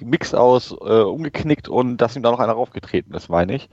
[0.01, 3.69] Mix, aus äh, umgeknickt und dass ihm da noch einer raufgetreten ist, meine ich.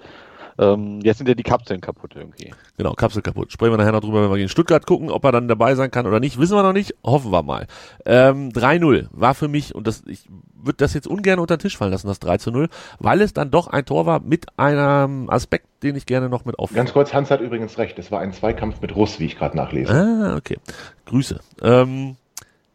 [0.57, 2.52] Ähm, jetzt sind ja die Kapseln kaputt irgendwie.
[2.76, 3.50] Genau, Kapsel kaputt.
[3.50, 5.90] Sprechen wir nachher noch drüber, wenn wir gegen Stuttgart gucken, ob er dann dabei sein
[5.90, 6.38] kann oder nicht.
[6.38, 6.94] Wissen wir noch nicht.
[7.02, 7.66] Hoffen wir mal.
[8.07, 11.76] Ähm, 3-0 war für mich, und das, ich würde das jetzt ungern unter den Tisch
[11.76, 12.68] fallen lassen, das 3 0,
[13.00, 16.57] weil es dann doch ein Tor war mit einem Aspekt, den ich gerne noch mit
[16.61, 16.72] auf.
[16.72, 19.57] ganz kurz, Hans hat übrigens recht, es war ein Zweikampf mit Russ, wie ich gerade
[19.57, 19.92] nachlese.
[19.92, 20.59] Ah, okay.
[21.07, 21.40] Grüße.
[21.62, 22.14] Ähm,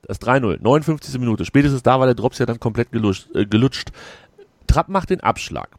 [0.02, 1.20] das 3-0, 59.
[1.20, 1.46] Minute.
[1.46, 3.28] Spätestens da war der Drops ja dann komplett gelutscht.
[3.36, 3.92] Äh, gelutscht.
[4.68, 5.70] Trapp macht den Abschlag.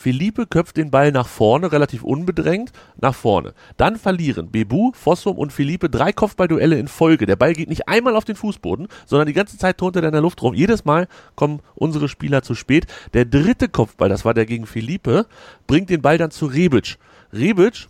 [0.00, 3.52] Philippe köpft den Ball nach vorne, relativ unbedrängt, nach vorne.
[3.76, 7.26] Dann verlieren Bebu, Fossum und Philippe drei Kopfballduelle in Folge.
[7.26, 10.12] Der Ball geht nicht einmal auf den Fußboden, sondern die ganze Zeit turnt er in
[10.12, 10.54] der Luft rum.
[10.54, 12.86] Jedes Mal kommen unsere Spieler zu spät.
[13.12, 15.26] Der dritte Kopfball, das war der gegen Philippe,
[15.66, 16.96] bringt den Ball dann zu Rebic.
[17.34, 17.88] Rebic,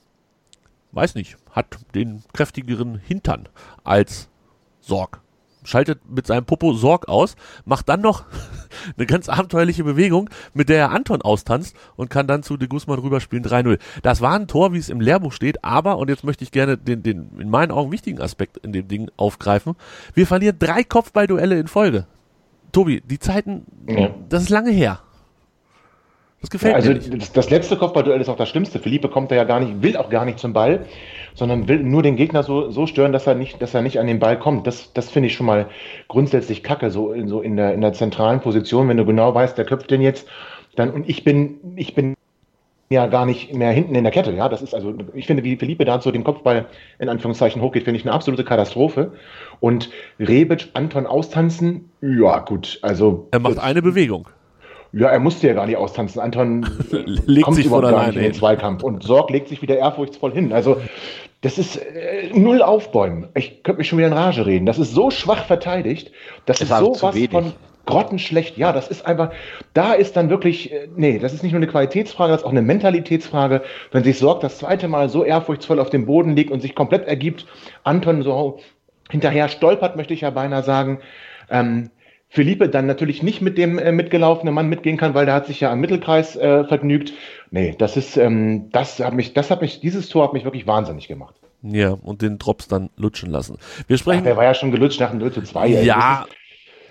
[0.90, 3.48] weiß nicht, hat den kräftigeren Hintern
[3.84, 4.28] als
[4.80, 5.20] Sorg.
[5.70, 8.24] Schaltet mit seinem Popo Sorg aus, macht dann noch
[8.96, 12.98] eine ganz abenteuerliche Bewegung, mit der er Anton austanzt und kann dann zu de Guzman
[12.98, 13.78] rüberspielen 3-0.
[14.02, 16.76] Das war ein Tor, wie es im Lehrbuch steht, aber, und jetzt möchte ich gerne
[16.76, 19.74] den, den in meinen Augen wichtigen Aspekt in dem Ding aufgreifen,
[20.14, 22.06] wir verlieren drei Kopfballduelle in Folge.
[22.72, 24.10] Tobi, die Zeiten, Ja.
[24.28, 25.00] das ist lange her.
[26.40, 28.78] Das gefällt Ja, also mir das, das letzte Kopfballduell ist auch das Schlimmste.
[28.78, 30.86] Philippe kommt da ja gar nicht, will auch gar nicht zum Ball,
[31.40, 34.06] sondern will nur den Gegner so, so stören, dass er nicht, dass er nicht an
[34.06, 34.66] den Ball kommt.
[34.66, 35.70] Das, das finde ich schon mal
[36.06, 39.56] grundsätzlich kacke, so in, so in der, in der zentralen Position, wenn du genau weißt,
[39.56, 40.28] der köpft den jetzt,
[40.76, 42.14] dann, und ich bin, ich bin
[42.90, 44.32] ja gar nicht mehr hinten in der Kette.
[44.32, 46.66] Ja, das ist also, ich finde, wie Philippe da zu dem Kopfball
[46.98, 49.12] in Anführungszeichen hochgeht, finde ich eine absolute Katastrophe.
[49.60, 53.28] Und Rebic, Anton austanzen, ja, gut, also.
[53.30, 54.28] Er macht eine Bewegung.
[54.92, 56.20] Ja, er musste ja gar nicht austanzen.
[56.20, 56.66] Anton
[57.26, 58.34] Legt kommt sich überhaupt von gar nicht in den.
[58.34, 60.52] Zweikampf und Sorg legt sich wieder ehrfurchtsvoll hin.
[60.52, 60.78] Also
[61.42, 63.28] das ist äh, null Aufbäumen.
[63.34, 64.66] Ich könnte mich schon wieder in Rage reden.
[64.66, 66.12] Das ist so schwach verteidigt.
[66.46, 67.30] Das Es ist war so zu was wenig.
[67.30, 67.52] von
[67.86, 68.56] grottenschlecht.
[68.58, 69.30] Ja, das ist einfach,
[69.74, 72.50] da ist dann wirklich, äh, nee, das ist nicht nur eine Qualitätsfrage, das ist auch
[72.50, 73.62] eine Mentalitätsfrage.
[73.92, 77.06] Wenn sich Sorg das zweite Mal so ehrfurchtsvoll auf dem Boden liegt und sich komplett
[77.06, 77.46] ergibt,
[77.84, 78.58] Anton so
[79.08, 81.00] hinterher stolpert, möchte ich ja beinahe sagen,
[81.48, 81.90] ähm,
[82.32, 85.60] Philippe dann natürlich nicht mit dem äh, mitgelaufenen Mann mitgehen kann, weil der hat sich
[85.60, 87.12] ja am Mittelkreis äh, vergnügt.
[87.50, 90.66] Nee, das ist, ähm, das hat mich, das hat mich, dieses Tor hat mich wirklich
[90.66, 91.34] wahnsinnig gemacht.
[91.62, 93.58] Ja, und den Drops dann lutschen lassen.
[93.88, 94.24] Wir Ach, sprechen.
[94.24, 95.66] der war ja schon gelutscht nach dem 0 zu 2.
[95.68, 95.84] ey.
[95.84, 96.24] Ja,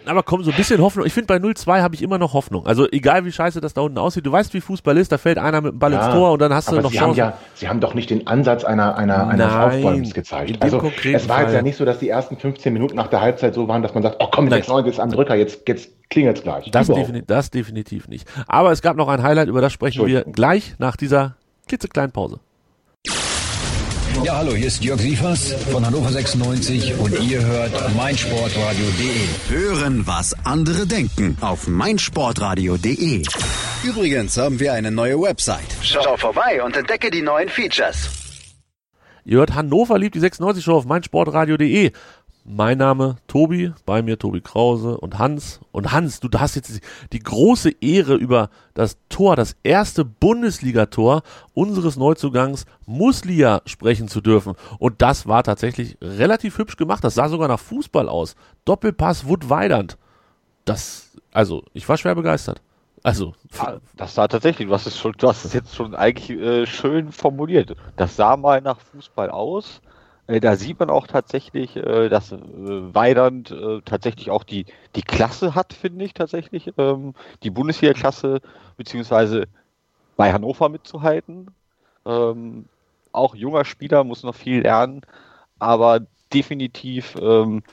[0.06, 1.06] aber komm, so ein bisschen Hoffnung.
[1.06, 2.66] Ich finde, bei 0-2 habe ich immer noch Hoffnung.
[2.66, 4.26] Also egal, wie scheiße das da unten aussieht.
[4.26, 5.12] Du weißt, wie Fußball ist.
[5.12, 7.00] Da fällt einer mit dem Ball ist, ins Tor und dann hast du noch Sie
[7.00, 10.62] haben ja, Sie haben doch nicht den Ansatz einer, einer, eines Nein, Aufbäumens in gezeigt.
[10.62, 13.54] Also, es war jetzt ja nicht so, dass die ersten 15 Minuten nach der Halbzeit
[13.54, 14.62] so waren, dass man sagt, oh komm, Nein.
[14.62, 16.70] 6-9 ist am Drücker, jetzt, jetzt klingelt's gleich.
[16.72, 18.28] das, defini das definitiv nicht.
[18.48, 21.36] Aber es gab noch ein Highlight, über das sprechen wir gleich nach dieser
[21.68, 22.40] klitzekleinen Pause.
[24.24, 29.56] Ja, hallo, hier ist Jörg Sievers von Hannover 96 und ihr hört meinsportradio.de.
[29.56, 33.24] Hören, was andere denken auf meinsportradio.de.
[33.84, 35.76] Übrigens haben wir eine neue Website.
[35.82, 38.10] Schau vorbei und entdecke die neuen Features.
[39.26, 41.92] Ihr hört Hannover liebt die 96 Show auf meinsportradio.de.
[42.52, 45.60] Mein Name Tobi, bei mir Tobi Krause und Hans.
[45.72, 46.82] Und Hans, du hast jetzt
[47.14, 51.22] die große Ehre über das Tor, das erste Bundesligator
[51.54, 54.56] unseres Neuzugangs Muslia sprechen zu dürfen.
[54.80, 57.04] Und das war tatsächlich relativ hübsch gemacht.
[57.04, 58.36] Das sah sogar nach Fußball aus.
[58.66, 60.00] Doppelpass Wood Weidand.
[60.66, 62.64] Das, also, ich war schwer begeistert.
[63.04, 66.32] Also, Ah, Das sah tatsächlich, du hast es schon, du hast es jetzt schon eigentlich
[66.32, 67.76] äh, schön formuliert.
[67.96, 69.82] Das sah mal nach Fußball aus.
[70.30, 73.54] Äh, da sieht man auch tatsächlich, äh, dass äh, Weidand
[73.86, 74.66] tatsächlich auch die,
[74.96, 76.72] die Klasse hat, finde ich tatsächlich.
[76.78, 77.14] Ähm,
[77.44, 78.42] die Bundesliga-Klasse,
[78.78, 79.48] beziehungsweise
[80.16, 81.48] bei Hannover mitzuhalten.
[82.06, 82.66] Ähm,
[83.12, 85.02] auch junger Spieler muss noch viel lernen,
[85.58, 87.64] aber definitiv ähm,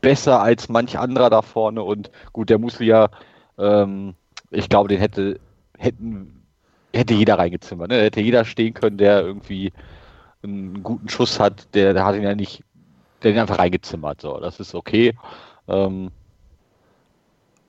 [0.00, 1.82] besser als manch anderer da vorne.
[1.84, 3.10] Und gut, der Muslia,
[4.50, 5.38] ich glaube, den hätte,
[5.76, 6.42] hätten,
[6.94, 7.90] hätte jeder reingezimmert.
[7.90, 8.00] Ne?
[8.00, 9.70] Hätte jeder stehen können, der irgendwie
[10.42, 12.62] einen guten Schuss hat, der, der hat ihn ja nicht,
[13.22, 14.20] der hat ihn einfach reingezimmert.
[14.20, 15.14] So, das ist okay.
[15.68, 16.10] Ähm,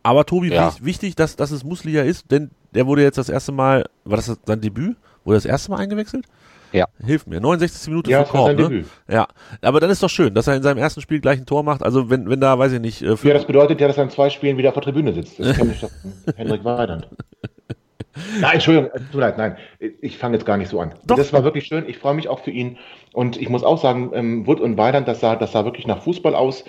[0.04, 0.74] aber Tobi, Ja.
[0.74, 4.18] wich- wichtig, dass, dass es Muslia ist, denn der wurde jetzt das erste Mal, war
[4.18, 4.96] das sein Debüt?
[5.24, 6.26] Wurde er das erste Mal eingewechselt?
[6.72, 6.86] Ja.
[7.06, 7.42] Hilf mir.
[7.42, 7.90] 69.
[7.90, 8.86] Minute ja, für Korb, ne?
[9.10, 9.28] Ja.
[9.62, 11.84] Aber dann ist doch schön, dass er in seinem ersten Spiel gleich ein Tor macht.
[11.84, 13.02] Also wenn, wenn da, weiß ich nicht.
[13.02, 15.38] Äh, ja, das bedeutet ja, dass er in zwei Spielen wieder auf der Tribüne sitzt.
[15.40, 15.92] Das kann ich doch
[16.38, 17.08] Henrik Weidand.
[18.40, 20.94] Nein, Entschuldigung, tut mir leid, nein, ich fange jetzt gar nicht so an.
[21.06, 21.16] Doch.
[21.16, 22.78] Das war wirklich schön, ich freue mich auch für ihn.
[23.14, 26.02] Und ich muss auch sagen, ähm, Wood und Weidand, das sah, das sah wirklich nach
[26.04, 26.66] Fußball aus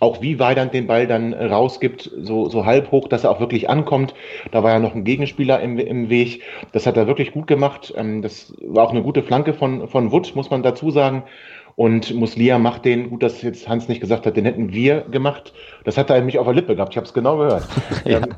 [0.00, 3.40] auch wie Weidand den Ball dann äh, rausgibt, so, so halb hoch, dass er auch
[3.40, 4.14] wirklich ankommt.
[4.50, 6.42] Da war ja noch ein Gegenspieler im, im Weg.
[6.72, 7.94] Das hat er wirklich gut gemacht.
[7.96, 11.22] Ähm, das war auch eine gute Flanke von, von Wood, muss man dazu sagen.
[11.76, 15.52] Und Muslia macht den, gut, dass jetzt Hans nicht gesagt hat, den hätten wir gemacht.
[15.84, 17.68] Das hat er mich auf der Lippe gehabt, ich habe es genau gehört.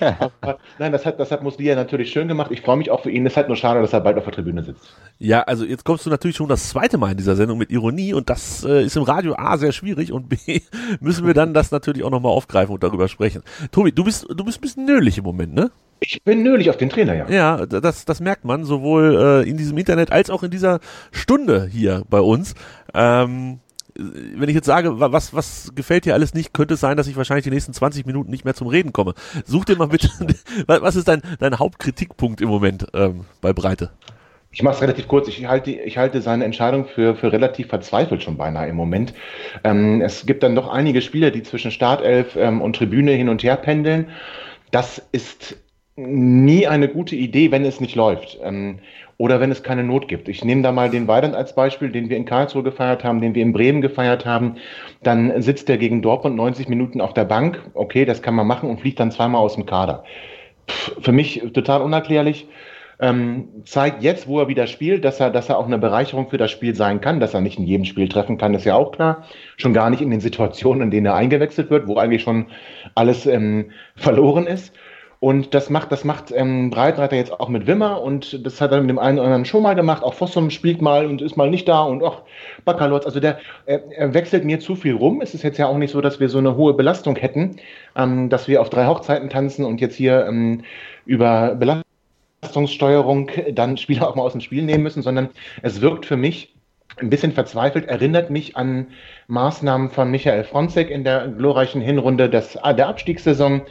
[0.40, 2.50] Aber, nein, das hat, das hat Muslia natürlich schön gemacht.
[2.50, 3.24] Ich freue mich auch für ihn.
[3.24, 4.94] Es ist halt nur schade, dass er bald auf der Tribüne sitzt.
[5.18, 8.12] Ja, also jetzt kommst du natürlich schon das zweite Mal in dieser Sendung mit Ironie
[8.12, 10.36] und das äh, ist im Radio A sehr schwierig und B
[11.00, 13.42] müssen wir dann das natürlich auch nochmal aufgreifen und darüber sprechen.
[13.72, 15.70] Tobi, du bist, du bist ein bisschen nölig im Moment, ne?
[16.06, 17.28] Ich bin nölig auf den Trainer, ja.
[17.28, 20.80] Ja, das, das merkt man sowohl äh, in diesem Internet als auch in dieser
[21.12, 22.54] Stunde hier bei uns.
[22.92, 23.60] Ähm,
[23.96, 27.16] wenn ich jetzt sage, was, was gefällt dir alles nicht, könnte es sein, dass ich
[27.16, 29.14] wahrscheinlich die nächsten 20 Minuten nicht mehr zum Reden komme.
[29.46, 30.10] Such dir mal bitte,
[30.66, 33.90] was ist dein, dein Hauptkritikpunkt im Moment ähm, bei Breite?
[34.50, 35.26] Ich mache es relativ kurz.
[35.28, 39.14] Ich halte, ich halte seine Entscheidung für, für relativ verzweifelt schon beinahe im Moment.
[39.64, 43.42] Ähm, es gibt dann doch einige Spieler, die zwischen Startelf ähm, und Tribüne hin und
[43.42, 44.10] her pendeln.
[44.70, 45.56] Das ist
[45.96, 48.38] nie eine gute Idee, wenn es nicht läuft.
[48.42, 48.78] Ähm,
[49.16, 50.28] oder wenn es keine Not gibt.
[50.28, 53.34] Ich nehme da mal den Weidand als Beispiel, den wir in Karlsruhe gefeiert haben, den
[53.34, 54.56] wir in Bremen gefeiert haben.
[55.02, 57.60] Dann sitzt er gegen Dortmund 90 Minuten auf der Bank.
[57.74, 60.02] Okay, das kann man machen und fliegt dann zweimal aus dem Kader.
[60.68, 62.48] Pff, für mich total unerklärlich.
[63.00, 66.38] Ähm, zeigt jetzt, wo er wieder spielt, dass er, dass er auch eine Bereicherung für
[66.38, 68.92] das Spiel sein kann, dass er nicht in jedem Spiel treffen kann, ist ja auch
[68.92, 69.24] klar.
[69.56, 72.46] Schon gar nicht in den Situationen, in denen er eingewechselt wird, wo eigentlich schon
[72.94, 74.72] alles ähm, verloren ist.
[75.24, 78.82] Und das macht, das macht ähm, Breitreiter jetzt auch mit Wimmer und das hat er
[78.82, 80.02] mit dem einen oder anderen schon mal gemacht.
[80.02, 82.24] Auch Fossum spielt mal und ist mal nicht da und auch
[82.66, 83.06] Bakalotz.
[83.06, 85.22] Also der er, er wechselt mir zu viel rum.
[85.22, 87.56] Es ist jetzt ja auch nicht so, dass wir so eine hohe Belastung hätten,
[87.96, 90.60] ähm, dass wir auf drei Hochzeiten tanzen und jetzt hier ähm,
[91.06, 91.56] über
[92.42, 95.30] Belastungssteuerung dann Spieler auch mal aus dem Spiel nehmen müssen, sondern
[95.62, 96.54] es wirkt für mich
[96.98, 98.88] ein bisschen verzweifelt, erinnert mich an
[99.28, 103.62] Maßnahmen von Michael Fronzek in der glorreichen Hinrunde des, der Abstiegssaison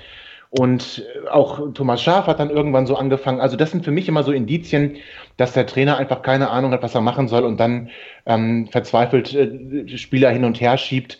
[0.55, 3.41] und auch Thomas Schaaf hat dann irgendwann so angefangen.
[3.41, 4.97] Also das sind für mich immer so Indizien,
[5.35, 7.89] dass der Trainer einfach keine Ahnung hat, was er machen soll und dann
[8.27, 11.17] ähm, verzweifelt äh, Spieler hin und her schiebt.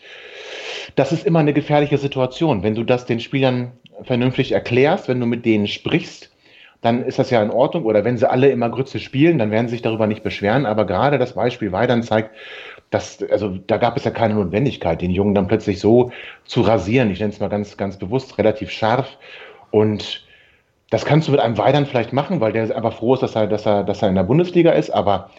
[0.94, 2.62] Das ist immer eine gefährliche Situation.
[2.62, 3.72] Wenn du das den Spielern
[4.04, 6.30] vernünftig erklärst, wenn du mit denen sprichst,
[6.80, 7.86] dann ist das ja in Ordnung.
[7.86, 10.64] Oder wenn sie alle immer Grütze spielen, dann werden sie sich darüber nicht beschweren.
[10.64, 12.30] Aber gerade das Beispiel Weidern zeigt,
[12.94, 16.12] das, also da gab es ja keine Notwendigkeit, den Jungen dann plötzlich so
[16.44, 17.10] zu rasieren.
[17.10, 19.18] Ich nenne es mal ganz, ganz bewusst, relativ scharf.
[19.72, 20.24] Und
[20.90, 23.48] das kannst du mit einem Weidern vielleicht machen, weil der einfach froh ist, dass er,
[23.48, 24.90] dass er, dass er in der Bundesliga ist.
[24.90, 25.30] Aber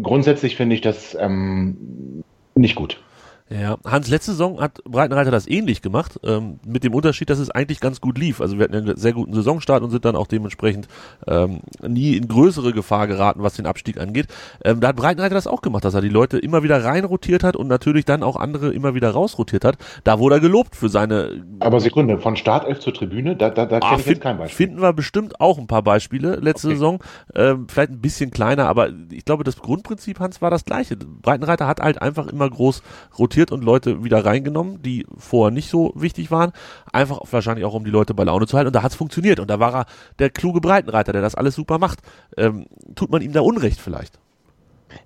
[0.00, 2.22] grundsätzlich finde ich das ähm,
[2.54, 3.02] nicht gut.
[3.50, 7.50] Ja, Hans, letzte Saison hat Breitenreiter das ähnlich gemacht, ähm, mit dem Unterschied, dass es
[7.50, 8.40] eigentlich ganz gut lief.
[8.40, 10.88] Also wir hatten einen sehr guten Saisonstart und sind dann auch dementsprechend
[11.26, 14.28] ähm, nie in größere Gefahr geraten, was den Abstieg angeht.
[14.64, 17.56] Ähm, da hat Breitenreiter das auch gemacht, dass er die Leute immer wieder reinrotiert hat
[17.56, 19.76] und natürlich dann auch andere immer wieder rausrotiert hat.
[20.04, 21.44] Da wurde er gelobt für seine...
[21.60, 24.66] Aber Sekunde, von Startelf zur Tribüne, da, da, da kenne ah, ich jetzt kein Beispiel.
[24.66, 26.76] Finden wir bestimmt auch ein paar Beispiele letzte okay.
[26.76, 26.98] Saison.
[27.34, 30.96] Ähm, vielleicht ein bisschen kleiner, aber ich glaube, das Grundprinzip, Hans, war das gleiche.
[30.96, 32.82] Breitenreiter hat halt einfach immer groß
[33.18, 36.52] rotiert rotiert und Leute wieder reingenommen, die vorher nicht so wichtig waren.
[36.92, 38.68] Einfach wahrscheinlich auch, um die Leute bei Laune zu halten.
[38.68, 39.40] Und da hat es funktioniert.
[39.40, 39.86] Und da war er
[40.18, 42.00] der kluge Breitenreiter, der das alles super macht.
[42.36, 44.18] Ähm, tut man ihm da Unrecht vielleicht?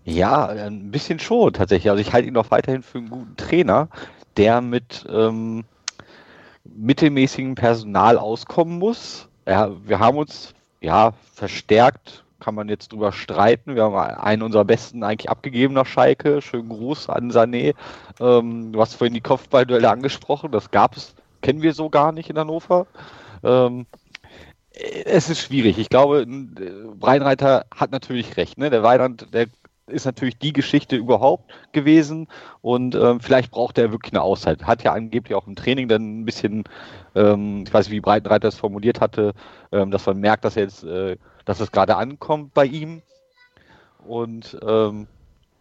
[0.05, 1.91] Ja, ein bisschen schon tatsächlich.
[1.91, 3.89] Also ich halte ihn auch weiterhin für einen guten Trainer,
[4.37, 5.65] der mit ähm,
[6.65, 9.29] mittelmäßigem Personal auskommen muss.
[9.47, 13.75] Ja, wir haben uns ja verstärkt kann man jetzt drüber streiten.
[13.75, 16.43] Wir haben einen unserer besten eigentlich abgegeben nach Schalke.
[16.43, 17.75] Schönen Gruß an Sané.
[18.21, 20.53] Ähm, du hast vorhin die Kopfballduelle angesprochen.
[20.53, 22.87] Das gab es, kennen wir so gar nicht in Hannover.
[23.43, 23.87] Ähm,
[24.71, 25.79] es ist schwierig.
[25.79, 28.59] Ich glaube, Breinreiter hat natürlich recht.
[28.59, 28.69] Ne?
[28.69, 29.47] Der Weiland, der
[29.89, 32.29] ist natürlich die Geschichte überhaupt gewesen
[32.61, 34.65] und ähm, vielleicht braucht er wirklich eine Auszeit.
[34.65, 36.65] Hat ja angeblich auch im Training dann ein bisschen,
[37.15, 39.33] ähm, ich weiß nicht, wie Breitenreiter es formuliert hatte,
[39.73, 43.01] ähm, dass man merkt, dass er jetzt äh, dass es gerade ankommt bei ihm.
[44.07, 45.07] Und ähm,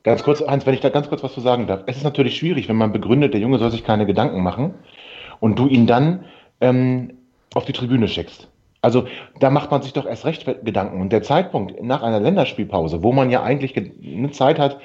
[0.03, 1.83] ganz kurz, Hans, wenn ich da ganz kurz was zu sagen darf.
[1.85, 4.73] Es ist natürlich schwierig, wenn man begründet, der Junge soll sich keine Gedanken machen
[5.39, 6.25] und du ihn dann
[6.59, 7.13] ähm,
[7.53, 8.49] auf die Tribüne schickst.
[8.85, 9.07] Also
[9.39, 11.01] da macht man sich doch erst recht Gedanken.
[11.01, 14.79] Und der Zeitpunkt nach einer Länderspielpause, wo man ja eigentlich eine Zeit hat,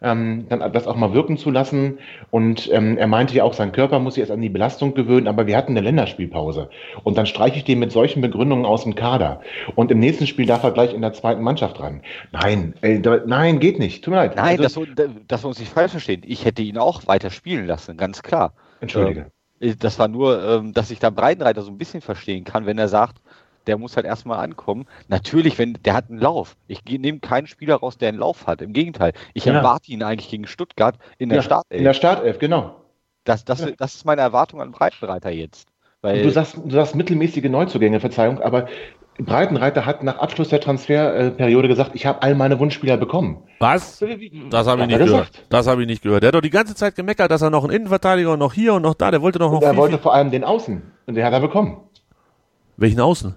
[0.00, 1.98] ähm, dann das auch mal wirken zu lassen.
[2.30, 5.28] Und ähm, er meinte ja auch, sein Körper muss sich erst an die Belastung gewöhnen,
[5.28, 6.70] aber wir hatten eine Länderspielpause.
[7.02, 9.42] Und dann streiche ich den mit solchen Begründungen aus dem Kader.
[9.74, 12.00] Und im nächsten Spiel darf er gleich in der zweiten Mannschaft ran.
[12.32, 14.04] Nein, äh, nein, geht nicht.
[14.04, 14.36] Tut mir leid.
[14.36, 16.22] Nein, also, das, dass wir uns nicht falsch verstehen.
[16.24, 18.54] Ich hätte ihn auch weiter spielen lassen, ganz klar.
[18.80, 19.20] Entschuldige.
[19.20, 19.26] Ähm,
[19.78, 22.88] das war nur, ähm, dass ich da Breitenreiter so ein bisschen verstehen kann, wenn er
[22.88, 23.20] sagt,
[23.66, 24.86] der muss halt erstmal ankommen.
[25.08, 26.56] Natürlich, wenn der hat einen Lauf.
[26.66, 28.62] Ich nehme keinen Spieler raus, der einen Lauf hat.
[28.62, 29.54] Im Gegenteil, ich ja.
[29.54, 31.78] erwarte ihn eigentlich gegen Stuttgart in der ja, Startelf.
[31.78, 32.76] In der Startelf, genau.
[33.24, 33.70] Das, das, ja.
[33.76, 35.68] das ist meine Erwartung an Breitenreiter jetzt.
[36.02, 38.68] Weil du sagst, du sagst mittelmäßige Neuzugänge, Verzeihung, aber
[39.18, 43.44] Breitenreiter hat nach Abschluss der Transferperiode gesagt, ich habe all meine Wunschspieler bekommen.
[43.60, 44.00] Was?
[44.50, 45.46] Das habe ich nicht gehört.
[45.48, 46.22] Das habe ich nicht gehört.
[46.22, 48.74] Der hat doch die ganze Zeit gemeckert, dass er noch einen Innenverteidiger und noch hier
[48.74, 49.60] und noch da, der wollte doch noch.
[49.60, 51.78] Und er wollte vor allem den Außen und den hat er bekommen.
[52.76, 53.36] Welchen Außen?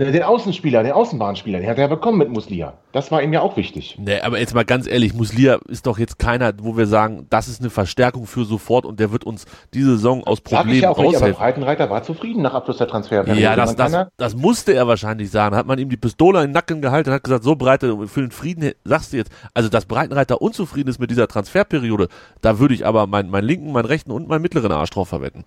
[0.00, 2.72] Den Außenspieler, den Außenbahnspieler, den hat er bekommen mit Muslia.
[2.92, 3.98] Das war ihm ja auch wichtig.
[4.00, 7.48] Nee, aber jetzt mal ganz ehrlich, Muslia ist doch jetzt keiner, wo wir sagen, das
[7.48, 10.82] ist eine Verstärkung für sofort und der wird uns diese Saison aus Problemen Sag ich
[10.82, 13.42] ja auch nicht, aber Breitenreiter war zufrieden nach Abschluss der Transferperiode.
[13.42, 15.54] Ja, das, das, das musste er wahrscheinlich sagen.
[15.54, 18.22] Hat man ihm die Pistole in den Nacken gehalten und hat gesagt, so Breite, für
[18.22, 19.30] den Frieden sagst du jetzt.
[19.52, 22.08] Also, dass Breitenreiter unzufrieden ist mit dieser Transferperiode,
[22.40, 25.44] da würde ich aber meinen, meinen linken, meinen rechten und meinen mittleren Arsch drauf verwetten.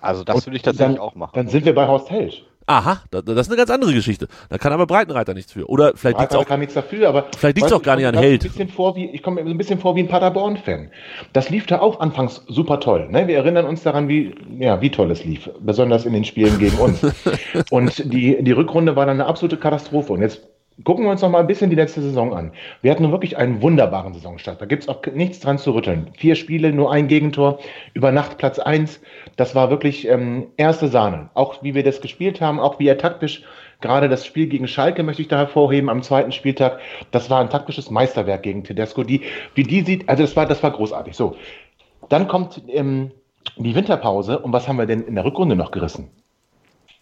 [0.00, 1.32] Also, das würde ich tatsächlich dann, auch machen.
[1.34, 2.44] Dann sind wir bei Horst Held.
[2.68, 4.26] Aha, das ist eine ganz andere Geschichte.
[4.48, 5.68] Da kann aber Breitenreiter nichts für.
[5.68, 8.06] Oder vielleicht liegt es auch kann nichts dafür, aber vielleicht liegt es auch gar nicht
[8.06, 8.44] an Held.
[8.44, 10.90] Ein bisschen vor wie, ich komme mir so ein bisschen vor wie ein Paderborn-Fan.
[11.32, 13.08] Das lief da auch anfangs super toll.
[13.08, 13.28] Ne?
[13.28, 16.76] Wir erinnern uns daran, wie ja wie toll es lief, besonders in den Spielen gegen
[16.78, 17.00] uns.
[17.70, 20.12] Und die die Rückrunde war dann eine absolute Katastrophe.
[20.12, 20.42] Und jetzt
[20.84, 22.52] gucken wir uns noch mal ein bisschen die letzte Saison an.
[22.82, 24.60] Wir hatten wirklich einen wunderbaren Saisonstart.
[24.60, 26.10] Da gibt es auch nichts dran zu rütteln.
[26.16, 27.58] Vier Spiele, nur ein Gegentor,
[27.94, 29.00] über Nacht Platz eins.
[29.36, 31.30] Das war wirklich ähm, erste Sahne.
[31.34, 33.42] Auch wie wir das gespielt haben, auch wie er taktisch,
[33.80, 36.80] gerade das Spiel gegen Schalke möchte ich da hervorheben am zweiten Spieltag.
[37.10, 39.02] Das war ein taktisches Meisterwerk gegen Tedesco.
[39.02, 39.22] Die,
[39.54, 41.16] wie die sieht, also das war, das war großartig.
[41.16, 41.36] So.
[42.08, 43.12] Dann kommt ähm,
[43.56, 46.10] die Winterpause und was haben wir denn in der Rückrunde noch gerissen?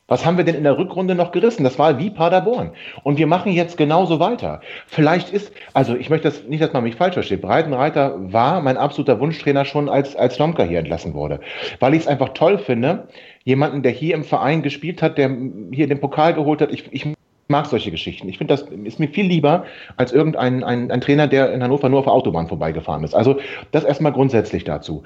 [0.06, 1.64] Was haben wir denn in der Rückrunde noch gerissen?
[1.64, 2.72] Das war wie Paderborn.
[3.04, 4.60] Und wir machen jetzt genauso weiter.
[4.86, 7.40] Vielleicht ist, also ich möchte das nicht, dass man mich falsch versteht.
[7.40, 11.40] Breitenreiter war mein absoluter Wunschtrainer schon, als, als Lomka hier entlassen wurde.
[11.80, 13.08] Weil ich es einfach toll finde,
[13.44, 15.34] jemanden, der hier im Verein gespielt hat, der
[15.72, 16.70] hier den Pokal geholt hat.
[16.70, 17.06] Ich, ich
[17.48, 18.28] mag solche Geschichten.
[18.28, 19.64] Ich finde, das ist mir viel lieber
[19.96, 23.14] als irgendein ein, ein Trainer, der in Hannover nur auf der Autobahn vorbeigefahren ist.
[23.14, 23.38] Also
[23.70, 25.02] das erstmal grundsätzlich dazu.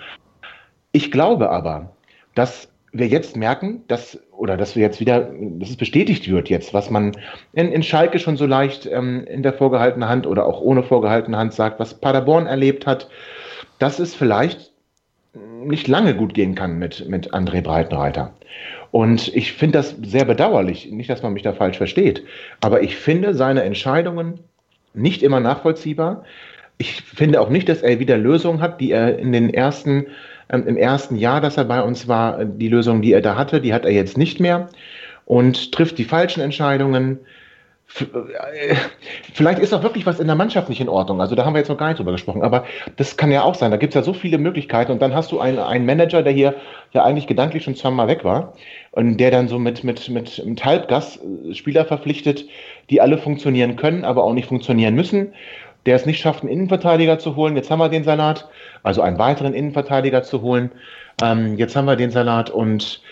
[0.90, 1.92] Ich glaube aber,
[2.34, 6.74] dass wir jetzt merken, dass, oder dass wir jetzt wieder, dass es bestätigt wird jetzt,
[6.74, 7.12] was man
[7.52, 11.36] in, in Schalke schon so leicht ähm, in der vorgehaltenen Hand oder auch ohne vorgehaltene
[11.36, 13.08] Hand sagt, was Paderborn erlebt hat,
[13.78, 14.72] dass es vielleicht
[15.64, 18.34] nicht lange gut gehen kann mit, mit André Breitenreiter.
[18.90, 22.24] Und ich finde das sehr bedauerlich, nicht, dass man mich da falsch versteht,
[22.60, 24.40] aber ich finde seine Entscheidungen
[24.94, 26.24] nicht immer nachvollziehbar.
[26.78, 30.06] Ich finde auch nicht, dass er wieder Lösungen hat, die er in den ersten
[30.50, 33.60] ähm, im ersten Jahr, dass er bei uns war, die Lösung, die er da hatte,
[33.60, 34.68] die hat er jetzt nicht mehr
[35.24, 37.18] und trifft die falschen Entscheidungen.
[38.00, 38.74] Äh,
[39.34, 41.20] vielleicht ist auch wirklich was in der Mannschaft nicht in Ordnung.
[41.20, 42.42] Also da haben wir jetzt noch gar nicht drüber gesprochen.
[42.42, 42.64] Aber
[42.96, 43.70] das kann ja auch sein.
[43.70, 44.92] Da gibt es ja so viele Möglichkeiten.
[44.92, 46.54] Und dann hast du einen, einen Manager, der hier
[46.92, 48.54] ja eigentlich gedanklich schon zweimal weg war
[48.92, 52.46] und der dann so mit, mit, mit, mit Halbgas äh, Spieler verpflichtet,
[52.88, 55.34] die alle funktionieren können, aber auch nicht funktionieren müssen
[55.86, 57.56] der es nicht schafft, einen Innenverteidiger zu holen.
[57.56, 58.48] Jetzt haben wir den Salat,
[58.82, 60.70] also einen weiteren Innenverteidiger zu holen.
[61.22, 63.02] Ähm, jetzt haben wir den Salat und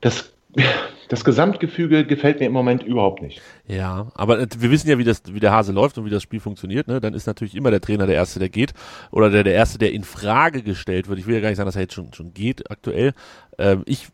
[0.00, 0.32] das,
[1.08, 3.40] das Gesamtgefüge gefällt mir im Moment überhaupt nicht.
[3.66, 6.40] Ja, aber wir wissen ja, wie, das, wie der Hase läuft und wie das Spiel
[6.40, 6.88] funktioniert.
[6.88, 7.00] Ne?
[7.00, 8.72] Dann ist natürlich immer der Trainer der Erste, der geht.
[9.10, 11.18] Oder der, der Erste, der in Frage gestellt wird.
[11.18, 13.12] Ich will ja gar nicht sagen, dass er jetzt schon, schon geht aktuell.
[13.58, 14.08] Ähm, ich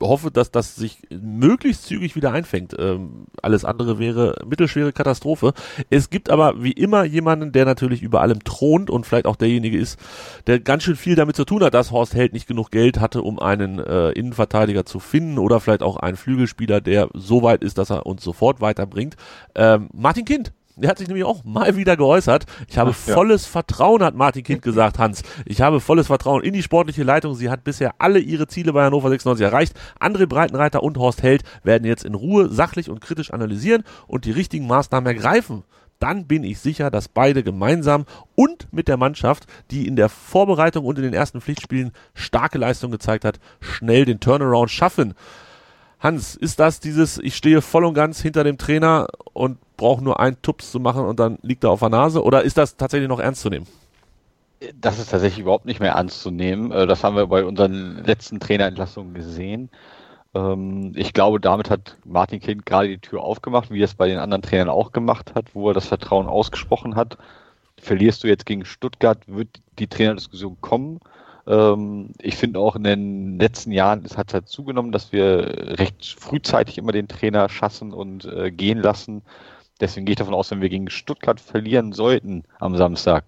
[0.00, 2.74] hoffe, dass das sich möglichst zügig wieder einfängt.
[2.78, 5.52] Ähm, alles andere wäre mittelschwere Katastrophe.
[5.90, 9.78] Es gibt aber wie immer jemanden, der natürlich über allem thront und vielleicht auch derjenige
[9.78, 9.98] ist,
[10.46, 13.22] der ganz schön viel damit zu tun hat, dass Horst Held nicht genug Geld hatte,
[13.22, 17.78] um einen äh, Innenverteidiger zu finden oder vielleicht auch einen Flügelspieler, der so weit ist,
[17.78, 19.16] dass er uns sofort weiterbringt.
[19.54, 22.44] Ähm, Martin Kind der hat sich nämlich auch mal wieder geäußert.
[22.68, 23.14] Ich habe Ach, ja.
[23.14, 25.22] volles Vertrauen, hat Martin Kind gesagt, Hans.
[25.44, 27.34] Ich habe volles Vertrauen in die sportliche Leitung.
[27.34, 29.74] Sie hat bisher alle ihre Ziele bei Hannover 96 erreicht.
[30.00, 34.32] André Breitenreiter und Horst Held werden jetzt in Ruhe sachlich und kritisch analysieren und die
[34.32, 35.64] richtigen Maßnahmen ergreifen
[35.98, 40.84] dann bin ich sicher, dass beide gemeinsam und mit der Mannschaft, die in der Vorbereitung
[40.84, 45.14] und in den ersten Pflichtspielen starke Leistung gezeigt hat, schnell den Turnaround schaffen.
[45.98, 50.20] Hans, ist das dieses, ich stehe voll und ganz hinter dem Trainer und braucht nur
[50.20, 52.22] einen Tups zu machen und dann liegt er auf der Nase?
[52.22, 53.66] Oder ist das tatsächlich noch ernst zu nehmen?
[54.80, 56.72] Das ist tatsächlich überhaupt nicht mehr ernst zu nehmen.
[56.72, 59.70] Äh, das haben wir bei unseren letzten Trainerentlassungen gesehen.
[60.34, 64.08] Ähm, ich glaube, damit hat Martin Kind gerade die Tür aufgemacht, wie er es bei
[64.08, 67.18] den anderen Trainern auch gemacht hat, wo er das Vertrauen ausgesprochen hat.
[67.78, 71.00] verlierst du jetzt gegen Stuttgart, wird die Trainerdiskussion kommen.
[71.46, 76.16] Ähm, ich finde auch in den letzten Jahren es hat halt zugenommen, dass wir recht
[76.18, 79.22] frühzeitig immer den Trainer schassen und äh, gehen lassen.
[79.80, 83.24] Deswegen gehe ich davon aus, wenn wir gegen Stuttgart verlieren sollten am Samstag,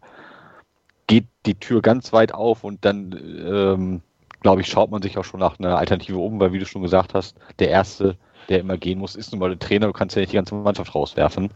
[1.07, 4.03] geht die Tür ganz weit auf und dann, ähm,
[4.41, 6.83] glaube ich, schaut man sich auch schon nach einer Alternative um, weil wie du schon
[6.83, 8.17] gesagt hast, der Erste,
[8.49, 9.87] der immer gehen muss, ist nun mal der Trainer.
[9.87, 11.51] Du kannst ja nicht die ganze Mannschaft rauswerfen.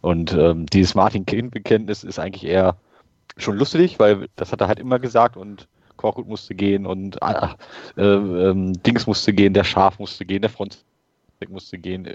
[0.00, 2.76] Und ähm, dieses Martin-Kind-Bekenntnis ist eigentlich eher
[3.36, 7.56] schon lustig, weil das hat er halt immer gesagt und Korkut musste gehen und ah,
[7.96, 10.84] äh, äh, Dings musste gehen, der Schaf musste gehen, der Front
[11.48, 12.08] musste gehen.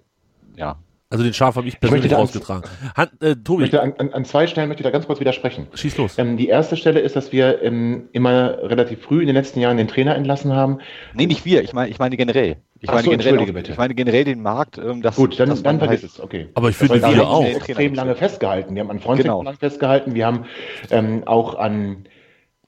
[0.56, 0.78] Ja.
[1.10, 2.70] Also den Schaf habe ich persönlich ich rausgetragen.
[2.96, 3.62] Han, äh, Tobi.
[3.62, 5.68] Möchte an, an, an, zwei Stellen möchte ich da ganz kurz widersprechen.
[5.74, 6.18] Schieß los.
[6.18, 9.78] Ähm, die erste Stelle ist, dass wir ähm, immer relativ früh in den letzten Jahren
[9.78, 10.80] den Trainer entlassen haben.
[11.14, 12.58] Nee, nicht wir, ich meine ich meine generell.
[12.80, 13.72] Ich meine, so, generell, auch, bitte.
[13.72, 14.78] ich meine generell den Markt.
[14.78, 16.50] Ähm, das, Gut, dann, das dann vergiss es, okay.
[16.56, 17.44] Aber ich finde, wir auch.
[17.44, 18.76] extrem lange festgehalten.
[18.76, 19.44] Wir haben an Frontex genau.
[19.44, 20.14] lang festgehalten.
[20.14, 20.46] Wir haben
[20.92, 22.06] ähm, auch an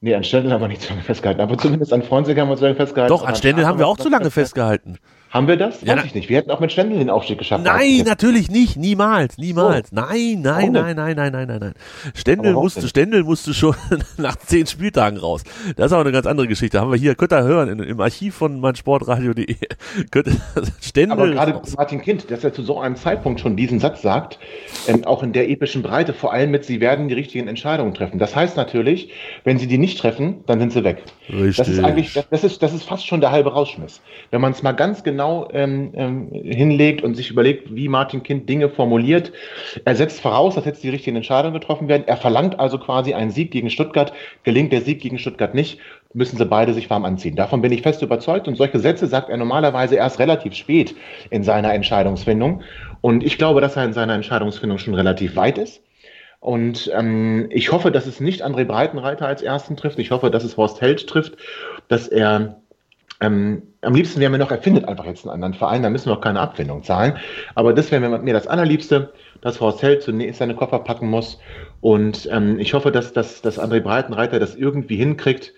[0.01, 2.55] Nee, an Stendel haben wir nicht so lange festgehalten, aber zumindest an Freundsick haben wir
[2.55, 3.13] so lange festgehalten.
[3.13, 4.97] Doch, an Stendel haben wir auch zu lange festgehalten.
[5.29, 5.81] Haben wir das?
[5.81, 6.27] Ja, Weiß ich nicht.
[6.27, 7.63] Wir hätten auch mit Stendel den Aufstieg geschafft.
[7.63, 8.77] Nein, natürlich nicht.
[8.77, 9.37] Niemals.
[9.37, 9.89] Niemals.
[9.89, 9.95] So.
[9.95, 11.73] Nein, nein, nein, nein, nein, nein, nein, nein.
[12.15, 13.75] Stendel musste, Stendel musste schon
[14.17, 15.43] nach zehn Spieltagen raus.
[15.75, 16.81] Das ist aber eine ganz andere Geschichte.
[16.81, 19.55] Haben wir hier, könnt ihr hören, in, im Archiv von meinsportradio.de.
[20.81, 21.11] Stendel.
[21.11, 24.39] Aber gerade Martin Kind, dass er zu so einem Zeitpunkt schon diesen Satz sagt,
[24.87, 28.17] ähm, auch in der epischen Breite, vor allem mit, sie werden die richtigen Entscheidungen treffen.
[28.17, 29.11] Das heißt natürlich,
[29.43, 31.03] wenn sie die nicht treffen, dann sind sie weg.
[31.29, 31.57] Richtig.
[31.57, 34.01] Das ist eigentlich, das, das ist, das ist fast schon der halbe Rausschmiss.
[34.31, 38.23] Wenn man es mal ganz genau genau ähm, ähm, hinlegt und sich überlegt, wie Martin
[38.23, 39.33] Kind Dinge formuliert.
[39.83, 42.03] Er setzt voraus, dass jetzt die richtigen Entscheidungen getroffen werden.
[42.07, 44.13] Er verlangt also quasi einen Sieg gegen Stuttgart.
[44.43, 45.79] Gelingt der Sieg gegen Stuttgart nicht,
[46.13, 47.35] müssen sie beide sich warm anziehen.
[47.35, 48.47] Davon bin ich fest überzeugt.
[48.47, 50.95] Und solche Sätze sagt er normalerweise erst relativ spät
[51.31, 52.61] in seiner Entscheidungsfindung.
[53.01, 55.81] Und ich glaube, dass er in seiner Entscheidungsfindung schon relativ weit ist.
[56.39, 59.99] Und ähm, ich hoffe, dass es nicht André Breitenreiter als ersten trifft.
[59.99, 61.35] Ich hoffe, dass es Horst Held trifft,
[61.89, 62.61] dass er
[63.19, 66.09] ähm, am liebsten wäre mir noch, er findet einfach jetzt einen anderen Verein, da müssen
[66.09, 67.17] wir auch keine Abfindung zahlen.
[67.55, 71.39] Aber das wäre mir das Allerliebste, dass Horst Held zunächst seine Koffer packen muss.
[71.81, 75.53] Und ähm, ich hoffe, dass, dass, dass André Breitenreiter das irgendwie hinkriegt.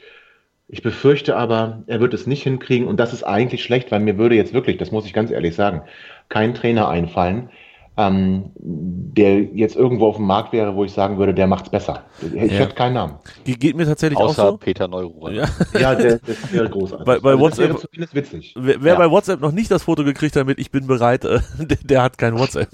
[0.67, 2.87] Ich befürchte aber, er wird es nicht hinkriegen.
[2.87, 5.55] Und das ist eigentlich schlecht, weil mir würde jetzt wirklich, das muss ich ganz ehrlich
[5.55, 5.81] sagen,
[6.29, 7.49] kein Trainer einfallen,
[7.97, 12.03] ähm, der jetzt irgendwo auf dem Markt wäre, wo ich sagen würde, der macht's besser.
[12.21, 12.59] Ich ja.
[12.59, 13.15] hätte keinen Namen.
[13.45, 14.57] Die geht mir tatsächlich Außer auch so.
[14.57, 15.31] Peter Neuruhr.
[15.31, 15.45] Ja,
[15.77, 17.05] ja der, das wäre großartig.
[17.05, 18.55] Bei, bei also WhatsApp, zumindest witzig.
[18.57, 18.99] Wer, wer ja.
[18.99, 22.01] bei WhatsApp noch nicht das Foto gekriegt hat mit Ich bin bereit, äh, der, der,
[22.01, 22.69] hat kein WhatsApp.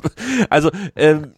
[0.50, 1.34] Also, ähm,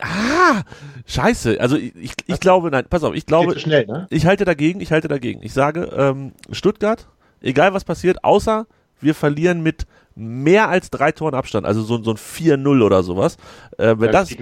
[0.00, 0.62] Ah,
[1.06, 1.60] scheiße.
[1.60, 4.08] Also ich, ich, ich glaube, nein, pass auf, ich glaube, schnell, ne?
[4.10, 5.40] ich halte dagegen, ich halte dagegen.
[5.42, 7.06] Ich sage, ähm, Stuttgart,
[7.40, 8.66] egal was passiert, außer
[9.00, 13.36] wir verlieren mit mehr als drei Toren Abstand, also so, so ein 4-0 oder sowas.
[13.78, 14.34] Äh, wenn, das,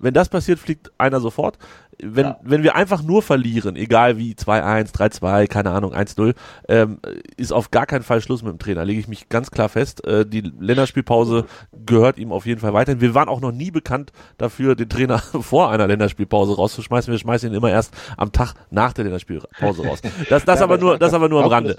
[0.00, 1.58] wenn das passiert, fliegt einer sofort
[2.02, 2.40] wenn, ja.
[2.42, 6.34] wenn wir einfach nur verlieren, egal wie 2-1, 3-2, keine Ahnung, 1-0,
[6.68, 6.98] ähm,
[7.36, 10.04] ist auf gar keinen Fall Schluss mit dem Trainer, lege ich mich ganz klar fest.
[10.06, 11.46] Äh, die Länderspielpause
[11.86, 13.00] gehört ihm auf jeden Fall weiterhin.
[13.00, 17.12] Wir waren auch noch nie bekannt dafür, den Trainer vor einer Länderspielpause rauszuschmeißen.
[17.12, 20.00] Wir schmeißen ihn immer erst am Tag nach der Länderspielpause raus.
[20.28, 21.76] Das, das ja, aber nur, das aber nur am Rande.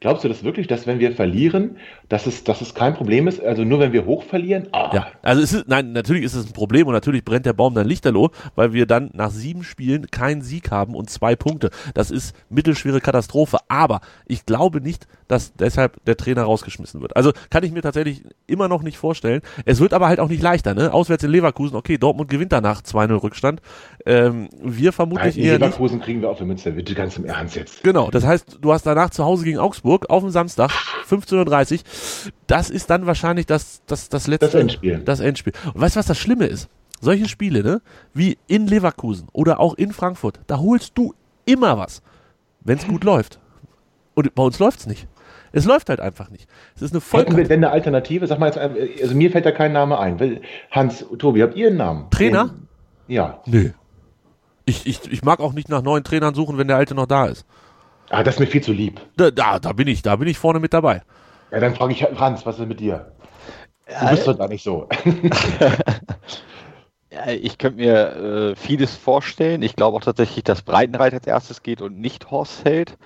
[0.00, 1.76] Glaubst du das wirklich, dass wenn wir verlieren,
[2.08, 3.42] dass es, dass es kein Problem ist?
[3.42, 4.68] Also nur wenn wir hoch verlieren?
[4.72, 4.90] Ah.
[4.94, 7.74] Ja, also es ist, nein, natürlich ist es ein Problem und natürlich brennt der Baum
[7.74, 11.70] dann lichterloh, weil wir dann nach sieben Spielen keinen Sieg haben und zwei Punkte.
[11.94, 13.58] Das ist mittelschwere Katastrophe.
[13.68, 17.16] Aber ich glaube nicht, dass deshalb der Trainer rausgeschmissen wird.
[17.16, 19.40] Also kann ich mir tatsächlich immer noch nicht vorstellen.
[19.64, 20.74] Es wird aber halt auch nicht leichter.
[20.74, 20.92] Ne?
[20.92, 23.60] Auswärts in Leverkusen, okay, Dortmund gewinnt danach 2-0 Rückstand.
[24.06, 27.56] Ähm, wir vermutlich Nein, eher Leverkusen kriegen wir auch für Münster, bitte ganz im Ernst
[27.56, 27.82] jetzt.
[27.82, 30.70] Genau, das heißt, du hast danach zu Hause gegen Augsburg auf dem Samstag
[31.08, 31.78] 15.30 Uhr.
[32.46, 34.46] Das ist dann wahrscheinlich das, das, das letzte.
[34.46, 34.98] Das Endspiel.
[35.04, 35.54] Das Endspiel.
[35.72, 36.68] Und weißt du, was das Schlimme ist?
[37.04, 37.82] solche Spiele, ne,
[38.12, 42.02] wie in Leverkusen oder auch in Frankfurt, da holst du immer was,
[42.60, 43.38] wenn es gut läuft.
[44.14, 45.06] Und bei uns läuft es nicht.
[45.52, 46.48] Es läuft halt einfach nicht.
[46.74, 48.26] Es ist eine Hätten wir denn eine Alternative?
[48.26, 50.40] Sag mal jetzt, also mir fällt da kein Name ein.
[50.72, 52.10] Hans, Tobi, habt ihr einen Namen?
[52.10, 52.46] Trainer?
[52.48, 53.40] Den, ja.
[53.46, 53.70] Nö.
[54.66, 57.26] Ich, ich, ich mag auch nicht nach neuen Trainern suchen, wenn der alte noch da
[57.26, 57.44] ist.
[58.10, 59.00] Ah, das ist mir viel zu lieb.
[59.16, 61.02] Da, da, da bin ich, da bin ich vorne mit dabei.
[61.50, 63.12] Ja, dann frage ich Hans, was ist mit dir?
[63.86, 64.88] Du bist doch da nicht so.
[67.14, 69.62] Ja, ich könnte mir äh, vieles vorstellen.
[69.62, 72.98] Ich glaube auch tatsächlich, dass Breitenreiter als erstes geht und nicht Horst Held.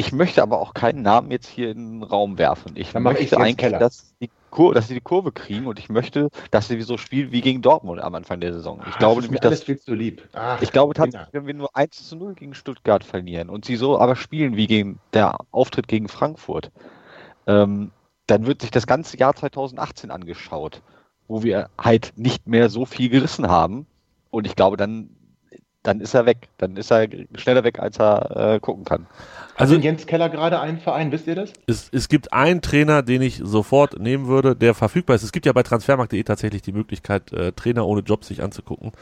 [0.00, 2.72] Ich möchte aber auch keinen Namen jetzt hier in den Raum werfen.
[2.74, 5.88] Ich Dann möchte ich eigentlich, dass, die Kur dass sie die Kurve kriegen und ich
[5.88, 8.80] möchte, dass sie so spielen wie gegen Dortmund am Anfang der Saison.
[8.86, 9.62] Ich Ach, glaube nämlich, dass.
[9.62, 10.28] Viel zu lieb.
[10.32, 13.76] Ach, ich glaube tatsächlich, wenn wir nur 1 zu 0 gegen Stuttgart verlieren und sie
[13.76, 16.70] so aber spielen wie gegen der Auftritt gegen Frankfurt,
[17.46, 17.90] ähm,
[18.26, 20.82] dann wird sich das ganze Jahr 2018 angeschaut
[21.30, 23.86] wo wir halt nicht mehr so viel gerissen haben.
[24.30, 25.10] Und ich glaube, dann
[25.82, 26.48] dann ist er weg.
[26.58, 29.06] Dann ist er schneller weg, als er äh, gucken kann.
[29.60, 31.52] Also Jens Keller gerade einen Verein, wisst ihr das?
[31.66, 35.22] Es, es gibt einen Trainer, den ich sofort nehmen würde, der verfügbar ist.
[35.22, 38.92] Es gibt ja bei transfermarkt.de tatsächlich die Möglichkeit, äh, Trainer ohne Job sich anzugucken.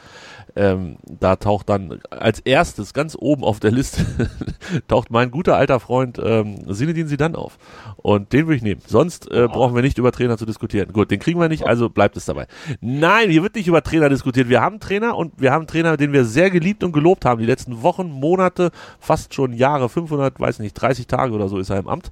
[0.57, 4.05] Ähm, da taucht dann als erstes ganz oben auf der Liste
[4.89, 7.57] taucht mein guter alter Freund ähm, Sinedin Sidan auf.
[7.95, 8.81] Und den würde ich nehmen.
[8.85, 10.91] Sonst äh, brauchen wir nicht über Trainer zu diskutieren.
[10.91, 12.47] Gut, den kriegen wir nicht, also bleibt es dabei.
[12.81, 14.49] Nein, hier wird nicht über Trainer diskutiert.
[14.49, 17.39] Wir haben Trainer und wir haben Trainer, den wir sehr geliebt und gelobt haben.
[17.39, 21.69] Die letzten Wochen, Monate, fast schon Jahre, 500, weiß nicht, 30 Tage oder so ist
[21.69, 22.11] er im Amt.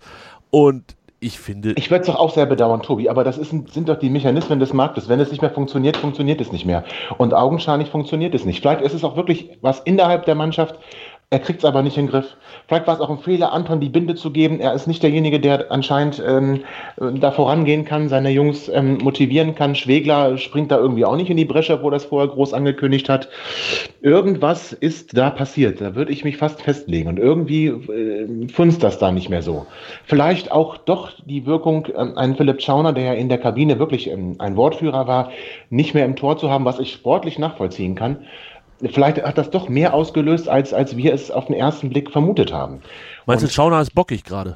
[0.49, 1.73] Und ich finde.
[1.77, 4.59] Ich würde es doch auch sehr bedauern, Tobi, aber das ist, sind doch die Mechanismen
[4.59, 5.09] des Marktes.
[5.09, 6.83] Wenn es nicht mehr funktioniert, funktioniert es nicht mehr.
[7.17, 8.61] Und augenscheinlich funktioniert es nicht.
[8.61, 10.75] Vielleicht ist es auch wirklich was innerhalb der Mannschaft,
[11.29, 12.37] er kriegt es aber nicht in den Griff.
[12.67, 14.61] Vielleicht war es auch ein Fehler, Anton die Binde zu geben.
[14.61, 16.63] Er ist nicht derjenige, der anscheinend ähm,
[17.19, 19.75] da vorangehen kann, seine Jungs ähm, motivieren kann.
[19.75, 23.27] Schwegler springt da irgendwie auch nicht in die Bresche, wo das vorher groß angekündigt hat.
[24.01, 25.81] Irgendwas ist da passiert.
[25.81, 27.09] Da würde ich mich fast festlegen.
[27.09, 29.65] Und irgendwie äh, funzt das da nicht mehr so.
[30.05, 34.09] Vielleicht auch doch die Wirkung, ähm, einen Philipp Schauner, der ja in der Kabine wirklich
[34.09, 35.31] ähm, ein Wortführer war,
[35.69, 38.19] nicht mehr im Tor zu haben, was ich sportlich nachvollziehen kann
[38.81, 42.53] vielleicht hat das doch mehr ausgelöst, als, als wir es auf den ersten Blick vermutet
[42.53, 42.81] haben.
[43.25, 44.55] Meinst du, Schauner ist bockig gerade?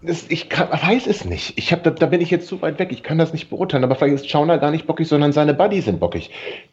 [0.00, 1.58] ich kann, weiß es nicht.
[1.58, 2.90] Ich hab, da, da, bin ich jetzt zu weit weg.
[2.92, 3.82] Ich kann das nicht beurteilen.
[3.82, 6.30] Aber vielleicht ist Schauner gar nicht bockig, sondern seine Buddies sind bockig.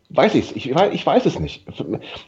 [0.10, 0.52] Weiß ich's.
[0.52, 1.66] Ich, ich weiß es nicht.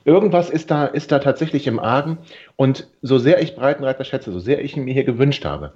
[0.05, 2.17] Irgendwas ist da, ist da tatsächlich im Argen.
[2.55, 5.73] Und so sehr ich Breitenreiter schätze, so sehr ich ihn mir hier gewünscht habe.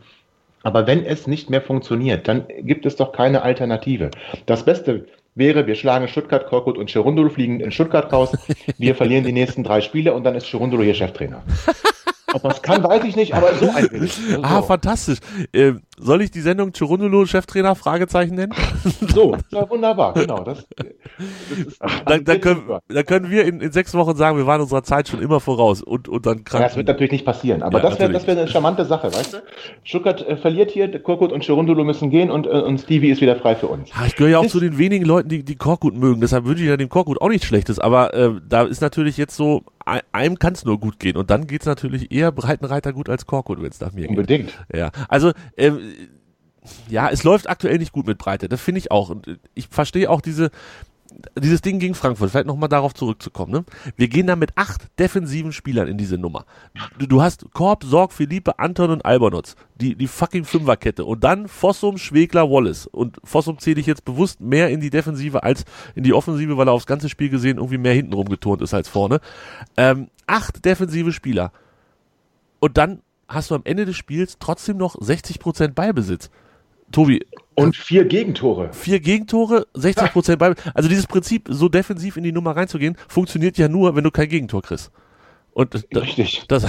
[0.63, 4.11] Aber wenn es nicht mehr funktioniert, dann gibt es doch keine Alternative.
[4.45, 5.05] Das Beste,
[5.35, 8.31] wäre, wir schlagen Stuttgart, Korkut und Cherundolo fliegen in Stuttgart raus.
[8.77, 11.43] Wir verlieren die nächsten drei Spiele und dann ist Cherundolo hier Cheftrainer.
[12.33, 14.11] Ob es kann, weiß ich nicht, aber so ein Bild.
[14.11, 14.41] So.
[14.41, 15.19] Ah, fantastisch.
[15.53, 18.53] Ähm, soll ich die Sendung Chirundolo Cheftrainer Fragezeichen nennen?
[19.13, 20.43] So, ja, wunderbar, genau.
[20.43, 20.87] Das, das
[21.57, 24.83] ist dann, dann, können, dann können wir in, in sechs Wochen sagen, wir waren unserer
[24.83, 26.61] Zeit schon immer voraus und, und dann krank.
[26.61, 29.33] Ja, das wird natürlich nicht passieren, aber ja, das wäre wär eine charmante Sache, weißt
[29.33, 29.37] du?
[29.83, 33.35] Stuttgart äh, verliert hier, Korkut und Chirundolo müssen gehen und, äh, und Stevie ist wieder
[33.35, 33.89] frei für uns.
[34.07, 36.63] Ich gehöre ja auch ist, zu den wenigen Leuten, die, die Korkut mögen, deshalb wünsche
[36.63, 39.63] ich ja dem Korkut auch nichts Schlechtes, aber äh, da ist natürlich jetzt so,
[40.11, 43.25] einem kann es nur gut gehen und dann geht es natürlich eher Breitenreiter gut als
[43.25, 44.47] Korkut, wenn es nach mir Unbedingt.
[44.47, 44.59] geht.
[44.59, 44.93] Unbedingt.
[44.95, 45.79] Ja, also ähm,
[46.89, 49.09] ja, es läuft aktuell nicht gut mit Breite, das finde ich auch.
[49.09, 50.51] Und ich verstehe auch diese,
[51.37, 53.51] dieses Ding gegen Frankfurt, vielleicht nochmal darauf zurückzukommen.
[53.51, 53.65] Ne?
[53.95, 56.45] Wir gehen da mit acht defensiven Spielern in diese Nummer.
[56.97, 59.55] Du, du hast Korb, Sorg, Philippe, Anton und Albernotz.
[59.75, 61.05] Die, die fucking Fünferkette.
[61.05, 62.87] Und dann Fossum, Schwegler, Wallace.
[62.87, 65.65] Und Fossum zähle ich jetzt bewusst mehr in die Defensive als
[65.95, 68.87] in die Offensive, weil er aufs ganze Spiel gesehen irgendwie mehr hinten rumgeturnt ist als
[68.87, 69.19] vorne.
[69.77, 71.51] Ähm, acht defensive Spieler.
[72.59, 73.01] Und dann
[73.33, 76.29] hast du am Ende des Spiels trotzdem noch 60% Ballbesitz.
[76.91, 77.25] Tobi.
[77.55, 78.71] Und vier Gegentore.
[78.73, 80.53] Vier Gegentore, 60 Prozent bei.
[80.73, 84.29] Also dieses Prinzip, so defensiv in die Nummer reinzugehen, funktioniert ja nur, wenn du kein
[84.29, 84.91] Gegentor kriegst.
[85.53, 86.43] Und das, Richtig.
[86.47, 86.65] Das,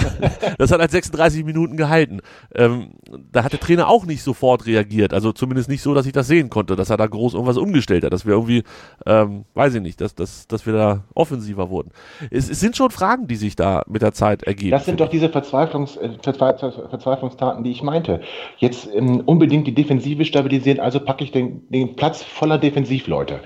[0.57, 2.19] das hat halt 36 Minuten gehalten.
[2.53, 2.91] Ähm,
[3.31, 5.13] da hat der Trainer auch nicht sofort reagiert.
[5.13, 8.03] Also zumindest nicht so, dass ich das sehen konnte, dass er da groß irgendwas umgestellt
[8.03, 8.63] hat, dass wir irgendwie,
[9.05, 11.91] ähm, weiß ich nicht, dass, dass, dass wir da offensiver wurden.
[12.29, 14.71] Es, es sind schon Fragen, die sich da mit der Zeit ergeben.
[14.71, 18.19] Das sind doch diese Verzweiflungs, äh, Verzweiflungstaten, die ich meinte.
[18.57, 23.39] Jetzt ähm, unbedingt die Defensive stabilisieren, also packe ich den, den Platz voller Defensivleute.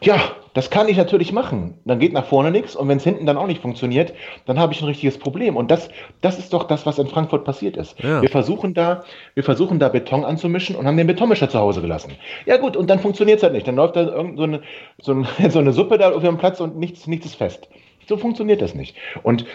[0.00, 0.20] Ja,
[0.54, 1.74] das kann ich natürlich machen.
[1.84, 4.14] Dann geht nach vorne nichts und wenn es hinten dann auch nicht funktioniert,
[4.46, 5.56] dann habe ich ein richtiges Problem.
[5.56, 5.88] Und das,
[6.20, 8.00] das ist doch das, was in Frankfurt passiert ist.
[8.00, 8.22] Ja.
[8.22, 9.02] Wir versuchen da,
[9.34, 12.12] wir versuchen da Beton anzumischen und haben den Betonmischer zu Hause gelassen.
[12.46, 13.66] Ja gut, und dann funktioniert es halt nicht.
[13.66, 14.62] Dann läuft da irgend so eine,
[15.00, 17.68] so eine, so eine Suppe da auf dem Platz und nichts, nichts ist fest.
[18.08, 18.96] So funktioniert das nicht.
[19.22, 19.46] Und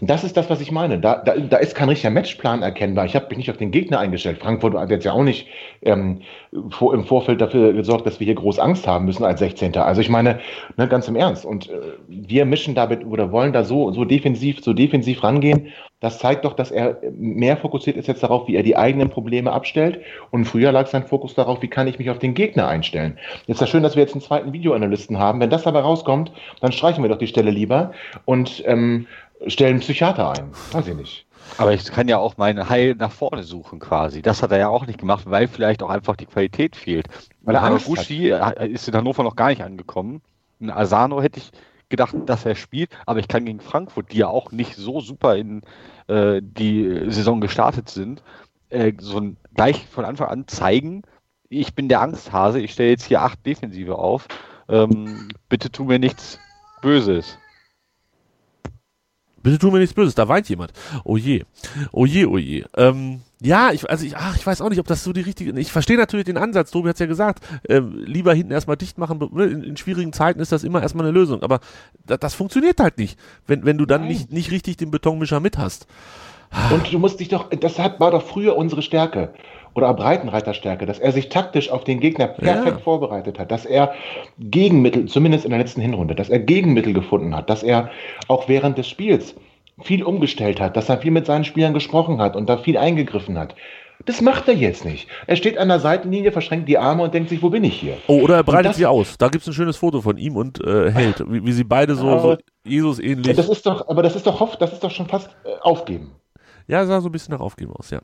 [0.00, 0.98] das ist das, was ich meine.
[0.98, 3.06] Da, da, da ist kein richtiger Matchplan erkennbar.
[3.06, 4.38] Ich habe mich nicht auf den Gegner eingestellt.
[4.38, 5.46] Frankfurt hat jetzt ja auch nicht
[5.82, 6.20] ähm,
[6.70, 9.76] vor, im Vorfeld dafür gesorgt, dass wir hier groß Angst haben müssen als 16.
[9.76, 10.40] Also ich meine,
[10.76, 11.46] ne, ganz im Ernst.
[11.46, 15.68] Und äh, wir mischen damit oder wollen da so, so defensiv, so defensiv rangehen.
[16.00, 19.50] Das zeigt doch, dass er mehr fokussiert ist jetzt darauf, wie er die eigenen Probleme
[19.50, 20.00] abstellt.
[20.30, 23.18] Und früher lag sein Fokus darauf, wie kann ich mich auf den Gegner einstellen.
[23.46, 25.40] Ist ja schön, dass wir jetzt einen zweiten Videoanalysten haben.
[25.40, 27.92] Wenn das dabei rauskommt, dann streichen wir doch die Stelle lieber
[28.26, 29.06] und ähm,
[29.46, 30.50] stellen Psychiater ein.
[30.72, 31.26] Weiß ich nicht.
[31.58, 34.20] Aber ich kann ja auch meinen Heil nach vorne suchen quasi.
[34.20, 37.06] Das hat er ja auch nicht gemacht, weil vielleicht auch einfach die Qualität fehlt.
[37.42, 38.34] Weil Haraguchi
[38.68, 40.20] ist in Hannover noch gar nicht angekommen.
[40.60, 41.52] Ein Asano hätte ich
[41.88, 45.36] gedacht, dass er spielt, aber ich kann gegen Frankfurt, die ja auch nicht so super
[45.36, 45.62] in
[46.08, 48.22] äh, die Saison gestartet sind,
[48.70, 51.02] äh, so ein, gleich von Anfang an zeigen,
[51.48, 54.26] ich bin der Angsthase, ich stelle jetzt hier acht Defensive auf.
[54.68, 56.40] Ähm, bitte tu mir nichts
[56.82, 57.38] Böses.
[59.46, 60.72] Bitte tu mir nichts Böses, da weint jemand.
[61.04, 61.44] Oh je.
[61.92, 62.64] Oh je, oh je.
[62.76, 65.56] Ähm, ja, ich, also ich, ach, ich weiß auch nicht, ob das so die richtige.
[65.60, 69.20] Ich verstehe natürlich den Ansatz, Tobi hat's ja gesagt, äh, lieber hinten erstmal dicht machen.
[69.30, 71.44] Ne, in, in, schwierigen Zeiten ist das immer erstmal eine Lösung.
[71.44, 71.60] Aber
[72.04, 75.58] das, das funktioniert halt nicht, wenn, wenn du dann nicht, nicht richtig den Betonmischer mit
[75.58, 75.86] hast.
[76.72, 79.32] Und du musst dich doch, das hat, war doch früher unsere Stärke
[79.76, 82.78] oder Breitenreiterstärke, dass er sich taktisch auf den Gegner perfekt ja.
[82.78, 83.94] vorbereitet hat, dass er
[84.38, 87.90] Gegenmittel, zumindest in der letzten Hinrunde, dass er Gegenmittel gefunden hat, dass er
[88.28, 89.34] auch während des Spiels
[89.82, 93.38] viel umgestellt hat, dass er viel mit seinen Spielern gesprochen hat und da viel eingegriffen
[93.38, 93.54] hat.
[94.04, 95.08] Das macht er jetzt nicht.
[95.26, 97.96] Er steht an der Seitenlinie, verschränkt die Arme und denkt sich, wo bin ich hier?
[98.06, 99.16] Oh, oder er breitet sie aus.
[99.16, 101.94] Da gibt es ein schönes Foto von ihm und äh, Held, wie, wie, sie beide
[101.94, 103.34] so, so Jesus ähnlich.
[103.36, 106.12] Das ist doch, aber das ist doch, das ist doch schon fast äh, aufgeben.
[106.68, 108.00] Ja, sah so ein bisschen nach Aufgeben aus, ja.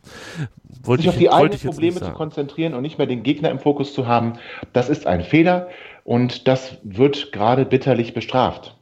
[0.82, 3.58] Wollte sich ich, auf die eigenen Probleme zu konzentrieren und nicht mehr den Gegner im
[3.58, 4.34] Fokus zu haben,
[4.72, 5.68] das ist ein Fehler
[6.04, 8.76] und das wird gerade bitterlich bestraft.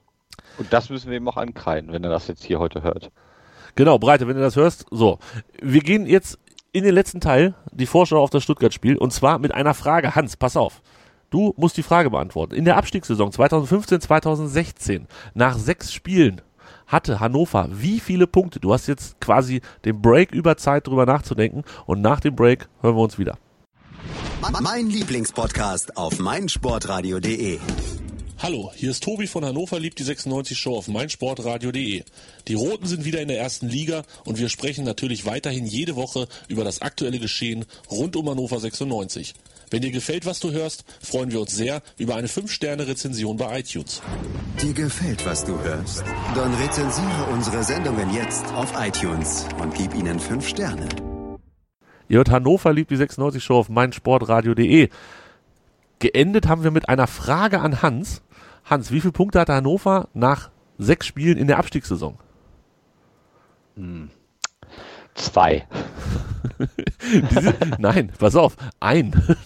[0.59, 3.11] Und das müssen wir ihm auch ankreiden, wenn er das jetzt hier heute hört.
[3.75, 4.85] Genau, Breite, wenn du das hörst.
[4.91, 5.19] So,
[5.63, 6.39] wir gehen jetzt
[6.73, 10.15] in den letzten Teil, die Vorschau auf das Stuttgart-Spiel, und zwar mit einer Frage.
[10.15, 10.83] Hans, pass auf.
[11.31, 12.55] Du musst die Frage beantworten.
[12.55, 16.41] In der Abstiegssaison 2015-2016, nach sechs Spielen,
[16.91, 18.61] hatte Hannover wie viele Punkte?
[18.61, 22.97] Du hast jetzt quasi den Break über Zeit drüber nachzudenken und nach dem Break hören
[22.97, 23.39] wir uns wieder.
[24.61, 27.59] Mein Lieblingspodcast auf meinsportradio.de
[28.43, 32.05] Hallo, hier ist Tobi von Hannover liebt die 96 Show auf meinsportradio.de.
[32.49, 36.27] Die Roten sind wieder in der ersten Liga und wir sprechen natürlich weiterhin jede Woche
[36.49, 39.35] über das aktuelle Geschehen rund um Hannover 96.
[39.71, 44.03] Wenn dir gefällt, was du hörst, freuen wir uns sehr über eine 5-Sterne-Rezension bei iTunes.
[44.61, 46.03] Dir gefällt, was du hörst?
[46.35, 50.89] Dann rezensiere unsere Sendungen jetzt auf iTunes und gib ihnen 5 Sterne.
[52.09, 54.89] Ihr hört Hannover liebt die 96 Show auf meinsportradio.de.
[56.01, 58.23] Geendet haben wir mit einer Frage an Hans.
[58.65, 62.19] Hans, wie viele Punkte hatte Hannover nach sechs Spielen in der Abstiegssaison?
[63.77, 64.11] Hm.
[65.21, 65.67] Zwei.
[67.31, 69.13] Diese, nein, pass auf, ein.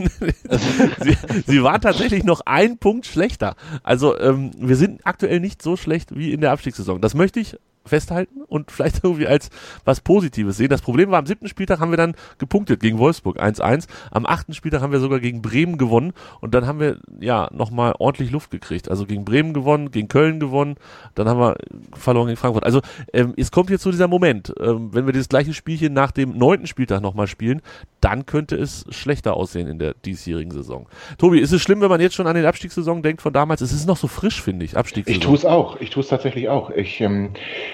[1.01, 1.17] sie,
[1.47, 3.57] sie war tatsächlich noch ein Punkt schlechter.
[3.83, 7.01] Also ähm, wir sind aktuell nicht so schlecht wie in der Abstiegssaison.
[7.01, 9.51] Das möchte ich festhalten und vielleicht irgendwie als
[9.85, 10.69] was Positives sehen.
[10.69, 13.87] Das Problem war, am siebten Spieltag haben wir dann gepunktet gegen Wolfsburg 1-1.
[14.11, 17.95] Am achten Spieltag haben wir sogar gegen Bremen gewonnen und dann haben wir ja nochmal
[17.99, 18.89] ordentlich Luft gekriegt.
[18.89, 20.77] Also gegen Bremen gewonnen, gegen Köln gewonnen,
[21.15, 21.57] dann haben wir
[21.95, 22.65] verloren gegen Frankfurt.
[22.65, 22.81] Also
[23.13, 26.37] ähm, es kommt jetzt zu dieser Moment, ähm, wenn wir dieses gleiche Spielchen nach dem
[26.37, 27.63] neunten Spieltag nochmal spielen,
[28.01, 30.87] dann könnte es schlechter aussehen in der diesjährigen Saison.
[31.19, 33.61] Tobi, ist es schlimm, wenn man jetzt schon an den Abstiegssaison denkt von damals?
[33.61, 35.21] Es ist noch so frisch, finde ich, Abstiegssaison.
[35.21, 35.81] Ich tue es auch.
[35.81, 36.71] Ich tue es tatsächlich auch.
[36.71, 37.74] Ich ähm, äh,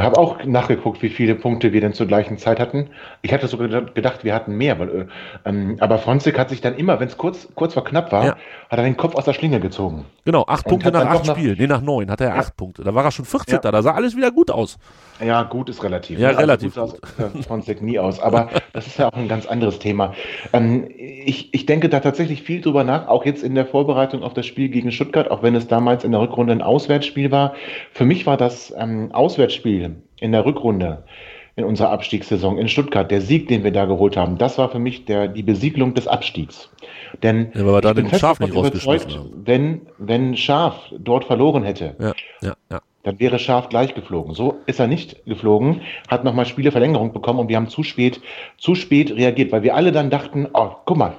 [0.00, 2.88] habe auch nachgeguckt, wie viele Punkte wir denn zur gleichen Zeit hatten.
[3.20, 4.78] Ich hatte sogar gedacht, wir hatten mehr.
[4.78, 5.06] Weil, äh,
[5.44, 8.36] ähm, aber Fronzek hat sich dann immer, wenn es kurz, kurz vor knapp war, ja.
[8.70, 10.06] hat er den Kopf aus der Schlinge gezogen.
[10.24, 11.56] Genau, acht Punkte nach acht Spielen.
[11.58, 12.36] Nee, nach neun hat er ja.
[12.36, 12.84] acht Punkte.
[12.84, 13.60] Da war er schon 14.
[13.62, 13.70] Ja.
[13.70, 14.78] Da sah alles wieder gut aus.
[15.22, 16.18] Ja, gut ist relativ.
[16.18, 16.74] Ja, also relativ.
[16.74, 17.00] Gut,
[17.32, 17.44] gut.
[17.44, 18.18] Fronzek nie aus.
[18.18, 20.14] Aber das ist ja auch ein ganz anderes Thema.
[20.54, 24.32] Ähm, ich, ich denke da tatsächlich viel drüber nach, auch jetzt in der Vorbereitung auf
[24.32, 27.54] das Spiel gegen Stuttgart, auch wenn es damals in der Rückrunde ein Auswärtsspiel war.
[27.92, 29.81] Für mich war das ähm, Auswärtsspiel
[30.20, 31.04] in der Rückrunde
[31.54, 34.78] in unserer Abstiegssaison in Stuttgart, der Sieg, den wir da geholt haben, das war für
[34.78, 36.70] mich der, die Besiegelung des Abstiegs.
[37.22, 41.94] Denn ja, weil wir da den Schaf nicht überzeugt, wenn, wenn Schaf dort verloren hätte,
[41.98, 42.80] ja, ja, ja.
[43.02, 44.34] dann wäre Schaf gleich geflogen.
[44.34, 48.22] So ist er nicht geflogen, hat nochmal Spieleverlängerung bekommen und wir haben zu spät,
[48.56, 51.16] zu spät reagiert, weil wir alle dann dachten, oh, guck mal,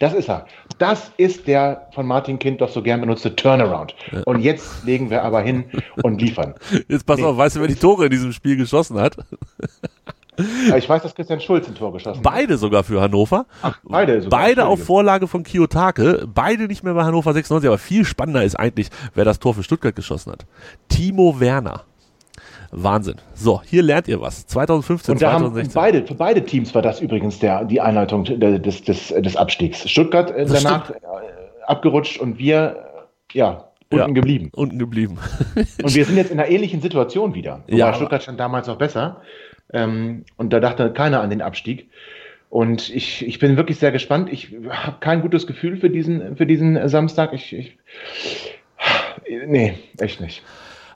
[0.00, 0.46] das ist er.
[0.78, 3.94] Das ist der von Martin Kind doch so gern benutzte Turnaround.
[4.12, 4.22] Ja.
[4.26, 5.64] Und jetzt legen wir aber hin
[6.02, 6.54] und liefern.
[6.88, 7.24] Jetzt pass nee.
[7.24, 9.16] auf, weißt du, wer die Tore in diesem Spiel geschossen hat?
[10.76, 12.22] Ich weiß, dass Christian Schulz ein Tor geschossen hat.
[12.22, 13.46] Beide sogar für Hannover.
[13.62, 14.38] Ach, beide sogar.
[14.38, 16.28] Beide auf Vorlage von Kiyotake.
[16.32, 17.66] Beide nicht mehr bei Hannover 96.
[17.66, 20.44] Aber viel spannender ist eigentlich, wer das Tor für Stuttgart geschossen hat.
[20.88, 21.84] Timo Werner.
[22.70, 23.16] Wahnsinn.
[23.34, 24.46] So, hier lernt ihr was.
[24.46, 25.74] 2015, und 2016.
[25.74, 29.88] beide, für beide Teams war das übrigens der, die Einleitung des, des, des Abstiegs.
[29.88, 31.02] Stuttgart äh, danach stimmt.
[31.02, 34.50] Äh, abgerutscht und wir, äh, ja, unten ja, geblieben.
[34.52, 35.18] Unten geblieben.
[35.82, 37.62] und wir sind jetzt in einer ähnlichen Situation wieder.
[37.68, 37.94] Ja.
[37.94, 39.22] Stuttgart stand damals noch besser.
[39.72, 41.88] Ähm, und da dachte keiner an den Abstieg.
[42.48, 44.32] Und ich, ich bin wirklich sehr gespannt.
[44.32, 47.32] Ich habe kein gutes Gefühl für diesen, für diesen Samstag.
[47.32, 47.78] Ich, ich,
[49.46, 50.42] nee, echt nicht.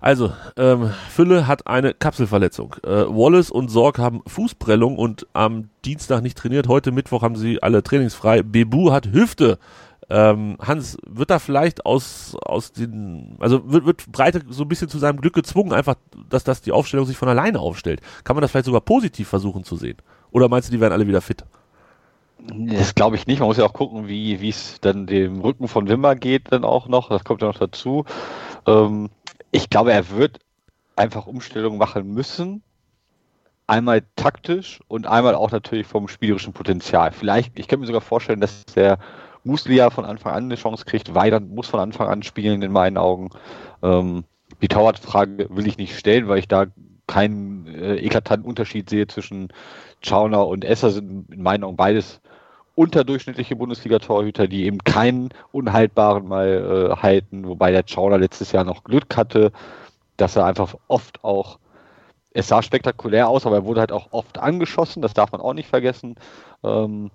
[0.01, 2.77] Also, ähm, Fülle hat eine Kapselverletzung.
[2.85, 6.69] Äh, Wallace und Sorg haben Fußprellung und am Dienstag nicht trainiert.
[6.69, 8.43] Heute Mittwoch haben sie alle trainingsfrei.
[8.43, 9.59] Bebu hat Hüfte.
[10.09, 14.89] Ähm, Hans, wird da vielleicht aus, aus den, also wird, wird Breite so ein bisschen
[14.89, 15.95] zu seinem Glück gezwungen, einfach,
[16.29, 18.01] dass, dass die Aufstellung sich von alleine aufstellt.
[18.25, 19.99] Kann man das vielleicht sogar positiv versuchen zu sehen?
[20.33, 21.45] Oder meinst du, die werden alle wieder fit?
[22.49, 23.41] Das glaube ich nicht.
[23.41, 26.89] Man muss ja auch gucken, wie es dann dem Rücken von Wimmer geht dann auch
[26.89, 27.11] noch.
[27.11, 28.05] Das kommt ja noch dazu.
[28.67, 29.11] Ähm,
[29.51, 30.41] ich glaube, er wird
[30.97, 32.63] einfach Umstellungen machen müssen.
[33.67, 37.13] Einmal taktisch und einmal auch natürlich vom spielerischen Potenzial.
[37.13, 38.99] Vielleicht, ich könnte mir sogar vorstellen, dass der
[39.45, 41.15] Muslia von Anfang an eine Chance kriegt.
[41.15, 43.31] Weidand muss von Anfang an spielen, in meinen Augen.
[43.83, 44.25] Ähm,
[44.61, 46.67] die Torwartfrage will ich nicht stellen, weil ich da
[47.07, 49.49] keinen äh, eklatanten Unterschied sehe zwischen
[50.03, 52.21] Schauner und Esser sind in meinen Augen beides
[52.81, 56.49] unterdurchschnittliche Bundesliga-Torhüter, die eben keinen unhaltbaren mal
[56.93, 59.53] äh, halten, wobei der Schauner letztes Jahr noch Glück hatte,
[60.17, 61.59] dass er einfach oft auch,
[62.33, 65.53] es sah spektakulär aus, aber er wurde halt auch oft angeschossen, das darf man auch
[65.53, 66.15] nicht vergessen.
[66.65, 67.11] Ähm,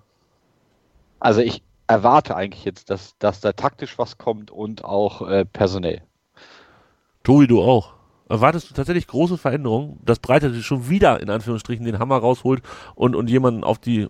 [1.18, 6.00] also ich erwarte eigentlich jetzt, dass, dass da taktisch was kommt und auch äh, personell.
[7.24, 7.94] Tobi, du auch.
[8.28, 12.62] Erwartest du tatsächlich große Veränderungen, dass Breiter schon wieder in Anführungsstrichen den Hammer rausholt
[12.94, 14.08] und, und jemanden auf die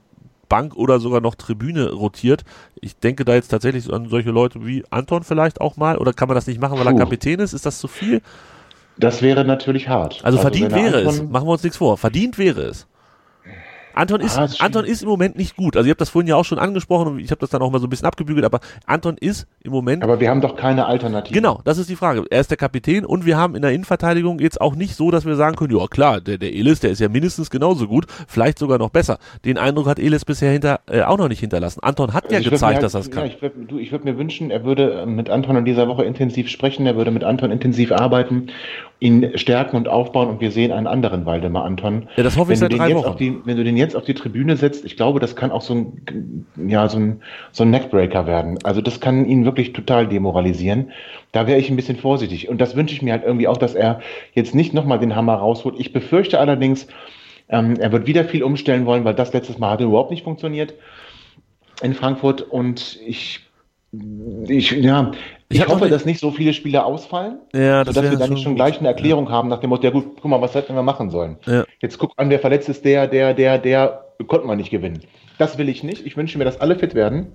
[0.48, 2.44] Bank oder sogar noch Tribüne rotiert?
[2.80, 5.98] Ich denke da jetzt tatsächlich an solche Leute wie Anton vielleicht auch mal.
[5.98, 6.90] Oder kann man das nicht machen, weil Puh.
[6.92, 7.52] er Kapitän ist?
[7.52, 8.22] Ist das zu viel?
[8.98, 10.24] Das wäre natürlich hart.
[10.24, 11.18] Also, verdient wenn er wäre es.
[11.20, 11.98] Anton- Machen wir uns nichts vor.
[11.98, 12.86] Verdient wäre es.
[13.96, 15.76] Anton ist, Ah, ist Anton ist im Moment nicht gut.
[15.76, 17.70] Also ich habe das vorhin ja auch schon angesprochen und ich habe das dann auch
[17.70, 20.86] mal so ein bisschen abgebügelt, aber Anton ist im Moment Aber wir haben doch keine
[20.86, 21.34] Alternative.
[21.34, 22.24] Genau, das ist die Frage.
[22.30, 25.24] Er ist der Kapitän und wir haben in der Innenverteidigung jetzt auch nicht so, dass
[25.24, 28.58] wir sagen können, ja klar, der, der Elis, der ist ja mindestens genauso gut, vielleicht
[28.58, 29.18] sogar noch besser.
[29.44, 31.80] Den Eindruck hat Elis bisher hinter, äh, auch noch nicht hinterlassen.
[31.82, 33.24] Anton hat ja Also würd gezeigt, halt, dass er es kann.
[33.26, 36.86] Ja, ich würde würd mir wünschen, er würde mit Anton in dieser Woche intensiv sprechen,
[36.86, 38.48] er würde mit Anton intensiv arbeiten,
[39.00, 42.08] ihn stärken und aufbauen und wir sehen einen anderen Waldemar Anton.
[42.16, 43.16] Ja, das hoffe ich seit drei Wochen.
[43.18, 45.74] Die, wenn du den jetzt auf die Tribüne setzt, ich glaube, das kann auch so
[45.74, 47.22] ein, ja, so ein,
[47.52, 48.58] so ein Neckbreaker werden.
[48.64, 50.90] Also das kann ihn wirklich total demoralisieren.
[51.32, 52.48] Da wäre ich ein bisschen vorsichtig.
[52.48, 54.00] Und das wünsche ich mir halt irgendwie auch, dass er
[54.32, 55.76] jetzt nicht nochmal den Hammer rausholt.
[55.78, 56.86] Ich befürchte allerdings,
[57.48, 60.74] ähm, er wird wieder viel umstellen wollen, weil das letztes Mal hatte überhaupt nicht funktioniert
[61.82, 63.40] in Frankfurt und ich,
[64.48, 65.12] ich, ja,
[65.48, 68.26] Ich ich, hoffe, nicht- dass nicht so viele Spieler ausfallen, Ja, das sodass wir dann
[68.28, 68.58] schon nicht schon gut.
[68.58, 71.10] gleich eine Erklärung haben nach dem Motto, ja gut, guck mal, was hätten wir machen
[71.10, 71.36] sollen.
[71.46, 71.64] Ja.
[71.80, 75.00] Jetzt guck an, wer verletzt ist, der, der, der, der, konnten wir nicht gewinnen.
[75.38, 76.04] Das will ich nicht.
[76.06, 77.28] Ich wünsche mir, dass alle fit werden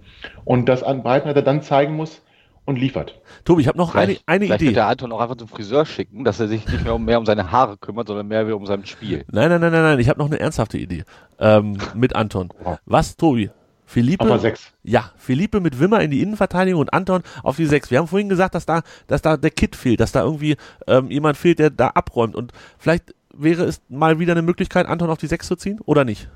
[0.44, 2.22] und dass an Breitenreiter dann zeigen muss
[2.66, 3.20] und liefert.
[3.46, 4.70] Tobi, ich habe noch eine, Vielleicht, eine vielleicht Idee.
[4.72, 7.18] wird der Anton auch einfach zum Friseur schicken, dass er sich nicht mehr um, mehr
[7.20, 9.24] um seine Haare kümmert, sondern mehr um sein Spiel.
[9.32, 11.04] Nein, nein, nein, nein, nein, ich habe noch eine ernsthafte Idee.
[11.40, 12.50] Ähm, mit Anton.
[12.86, 13.50] Was, Tobi?
[13.92, 14.72] Philippe, Sechs.
[14.84, 17.92] Ja, Philippe mit Wimmer in die Innenverteidigung und Anton auf die Sechs.
[17.92, 20.56] Wir haben vorhin gesagt, dass da, dass da der Kit fehlt, dass da irgendwie
[20.88, 22.36] ähm, jemand fehlt, der da abräumt.
[22.36, 26.06] Und vielleicht wäre es mal wieder eine Möglichkeit, Anton auf die Sechs zu ziehen oder
[26.06, 26.30] nicht?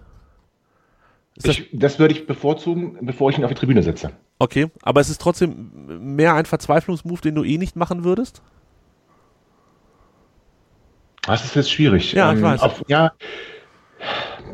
[1.38, 4.12] Das, Ich, das würde ich bevorzugen, bevor ich ihn auf die Tribüne setze.
[4.38, 8.42] okay, aber es ist trotzdem mehr ein Verzweiflungsmove, den du eh nicht machen würdest?
[11.22, 12.12] Das ist jetzt schwierig.
[12.12, 12.62] Ja, ich weiß.
[12.62, 13.14] Auf, ja,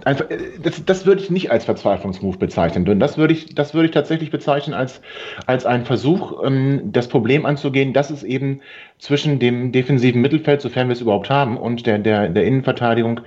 [0.06, 3.74] einfach, äh, das, das würde ich nicht als Verzweiflungsmove bezeichnen, denn das würde ich, das
[3.74, 5.02] würde ich tatsächlich bezeichnen als,
[5.45, 8.62] als einen Versuch, ähm, das Problem anzugehen, dass es eben
[8.97, 13.22] zwischen dem defensiven Mittelfeld, sofern wir es überhaupt haben, und der, der, der Innenverteidigung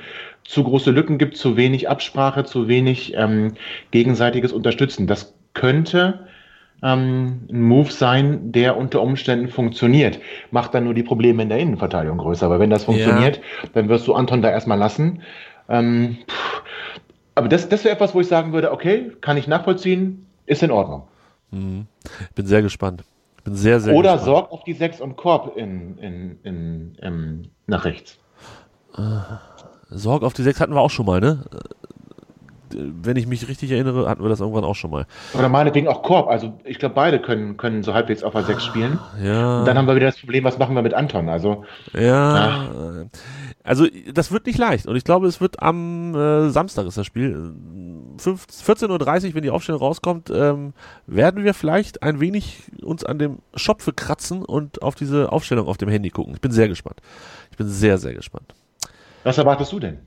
[0.44, 3.54] zu große Lücken gibt, zu wenig Absprache, zu wenig ähm,
[3.90, 5.06] gegenseitiges Unterstützen.
[5.06, 6.26] Das könnte
[6.82, 10.20] ähm, ein Move sein, der unter Umständen funktioniert.
[10.50, 12.46] Macht dann nur die Probleme in der Innenverteidigung größer.
[12.46, 13.40] Aber wenn das funktioniert,
[13.72, 15.22] dann wirst du Anton da erstmal lassen.
[15.68, 16.18] Ähm,
[17.34, 20.70] aber das, das wäre etwas, wo ich sagen würde, okay, kann ich nachvollziehen, ist in
[20.70, 21.04] Ordnung.
[21.50, 23.04] Ich bin sehr gespannt.
[23.38, 24.24] Ich bin sehr, sehr Oder gespannt.
[24.24, 28.18] sorg auf die 6 und Korb in, in, in, in, nach rechts.
[29.90, 31.44] Sorg auf die Sechs hatten wir auch schon mal, ne?
[32.72, 35.06] Äh, Wenn ich mich richtig erinnere, hatten wir das irgendwann auch schon mal.
[35.34, 36.28] Oder meinetwegen auch Korb.
[36.28, 38.98] Also ich glaube, beide können, können so halbwegs auf der 6 spielen.
[39.22, 39.60] Ja.
[39.60, 41.28] Und dann haben wir wieder das Problem, was machen wir mit Anton?
[41.28, 43.06] Also Ja, äh,
[43.64, 47.06] also das wird nicht leicht und ich glaube, es wird am äh, Samstag ist das
[47.06, 47.54] Spiel.
[48.18, 50.74] Fünf- 14.30 Uhr, wenn die Aufstellung rauskommt, ähm,
[51.06, 55.78] werden wir vielleicht ein wenig uns an dem Schopfe kratzen und auf diese Aufstellung auf
[55.78, 56.34] dem Handy gucken.
[56.34, 57.00] Ich bin sehr gespannt.
[57.50, 58.54] Ich bin sehr, sehr gespannt.
[59.24, 59.98] was erwartest du denn?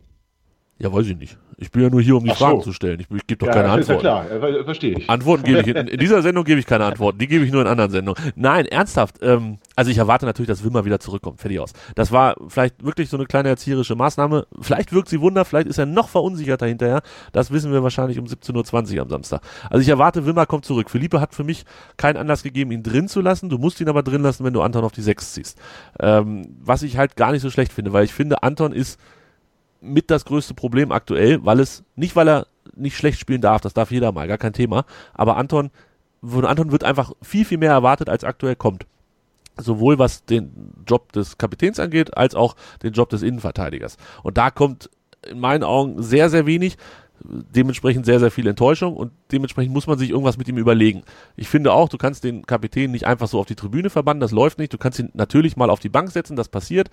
[0.80, 1.38] Ja, weiß ich nicht.
[1.60, 2.46] Ich bin ja nur hier, um die Ach so.
[2.46, 3.00] Fragen zu stellen.
[3.00, 4.28] Ich, ich gebe doch keine ist ja Antworten.
[4.30, 5.10] klar, verstehe ich.
[5.10, 7.62] Antworten gebe ich in, in dieser Sendung gebe ich keine Antworten, die gebe ich nur
[7.62, 8.32] in anderen Sendungen.
[8.36, 9.16] Nein, ernsthaft.
[9.24, 11.42] Ähm, also ich erwarte natürlich, dass Wimmer wieder zurückkommt.
[11.42, 11.74] Fertig aus.
[11.96, 14.46] Das war vielleicht wirklich so eine kleine erzieherische Maßnahme.
[14.62, 17.02] Vielleicht wirkt sie Wunder, vielleicht ist er noch verunsicherter hinterher.
[17.32, 19.42] Das wissen wir wahrscheinlich um 17.20 Uhr am Samstag.
[19.72, 20.92] Also ich erwarte, Wimmer kommt zurück.
[20.92, 21.66] Philippe hat für mich
[21.98, 23.50] keinen Anlass gegeben, ihn drin zu lassen.
[23.50, 25.58] Du musst ihn aber drin lassen, wenn du Anton auf die Sechs ziehst.
[26.00, 29.00] Ähm, was ich halt gar nicht so schlecht finde, weil ich finde, Anton ist
[29.82, 33.74] mit das größte Problem aktuell, weil es, nicht weil er nicht schlecht spielen darf, das
[33.74, 35.72] darf jeder mal, gar kein Thema, aber Anton,
[36.24, 38.86] von Anton wird einfach viel, viel mehr erwartet, als aktuell kommt.
[39.60, 43.98] Sowohl was den Job des Kapitäns angeht, als auch den Job des Innenverteidigers.
[44.24, 44.90] Und da kommt
[45.28, 46.78] in meinen Augen sehr, sehr wenig,
[47.24, 51.04] dementsprechend sehr, sehr viel Enttäuschung und dementsprechend muss man sich irgendwas mit ihm überlegen.
[51.36, 54.32] Ich finde auch, du kannst den Kapitän nicht einfach so auf die Tribüne verbannen, das
[54.32, 54.74] läuft nicht.
[54.74, 56.90] Du kannst ihn natürlich mal auf die Bank setzen, das passiert,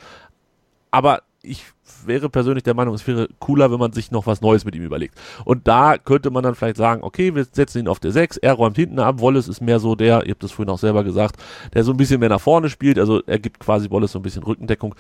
[0.91, 1.65] aber ich
[2.07, 4.83] wäre persönlich der Meinung, es wäre cooler, wenn man sich noch was Neues mit ihm
[4.83, 5.19] überlegt.
[5.45, 8.55] Und da könnte man dann vielleicht sagen, okay, wir setzen ihn auf der 6, er
[8.55, 11.37] räumt hinten ab, Wallace ist mehr so der, ihr habt das vorhin auch selber gesagt,
[11.73, 14.23] der so ein bisschen mehr nach vorne spielt, also er gibt quasi Wallace so ein
[14.23, 14.95] bisschen Rückendeckung.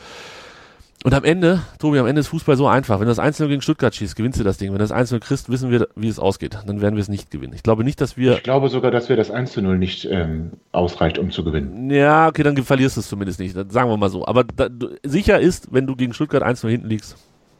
[1.05, 2.98] Und am Ende, Tobi, am Ende ist Fußball so einfach.
[2.98, 4.70] Wenn du das Einzelne gegen Stuttgart schießt, gewinnst du das Ding.
[4.70, 6.59] Wenn du das Einzelne kriegst, wissen wir, wie es ausgeht.
[6.66, 7.52] Dann werden wir es nicht gewinnen.
[7.52, 8.36] Ich glaube nicht, dass wir.
[8.36, 11.90] Ich glaube sogar, dass wir das 1 zu 0 nicht ähm, ausreicht, um zu gewinnen.
[11.90, 13.55] Ja, okay, dann verlierst du es zumindest nicht.
[13.55, 14.26] Dann sagen wir mal so.
[14.26, 14.68] Aber da,
[15.02, 17.16] sicher ist, wenn du gegen Stuttgart 1 0 hinten liegst,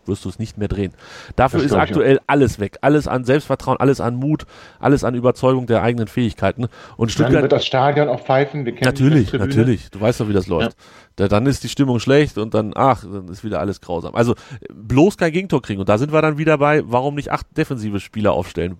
[0.09, 0.92] wirst du es nicht mehr drehen.
[1.36, 2.78] Dafür ist aktuell alles weg.
[2.80, 4.46] Alles an Selbstvertrauen, alles an Mut,
[4.80, 6.64] alles an Überzeugung der eigenen Fähigkeiten.
[6.64, 7.42] Und Dann Stuttgart.
[7.42, 8.64] wird das Stadion auch pfeifen.
[8.64, 9.90] Wir kennen Natürlich, natürlich.
[9.90, 10.76] Du weißt doch, wie das läuft.
[11.16, 14.14] Da, dann ist die Stimmung schlecht und dann, ach, dann ist wieder alles grausam.
[14.14, 14.34] Also
[14.72, 15.80] bloß kein Gegentor kriegen.
[15.80, 18.78] Und da sind wir dann wieder bei, warum nicht acht defensive Spieler aufstellen?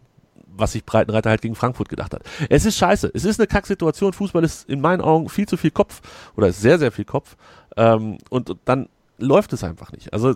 [0.57, 2.23] Was sich Breitenreiter halt gegen Frankfurt gedacht hat.
[2.49, 3.11] Es ist scheiße.
[3.13, 4.13] Es ist eine Kacksituation.
[4.13, 6.01] Fußball ist in meinen Augen viel zu viel Kopf
[6.37, 7.37] oder ist sehr, sehr viel Kopf.
[7.77, 8.89] Ähm, und dann
[9.19, 10.13] läuft es einfach nicht.
[10.13, 10.35] Also,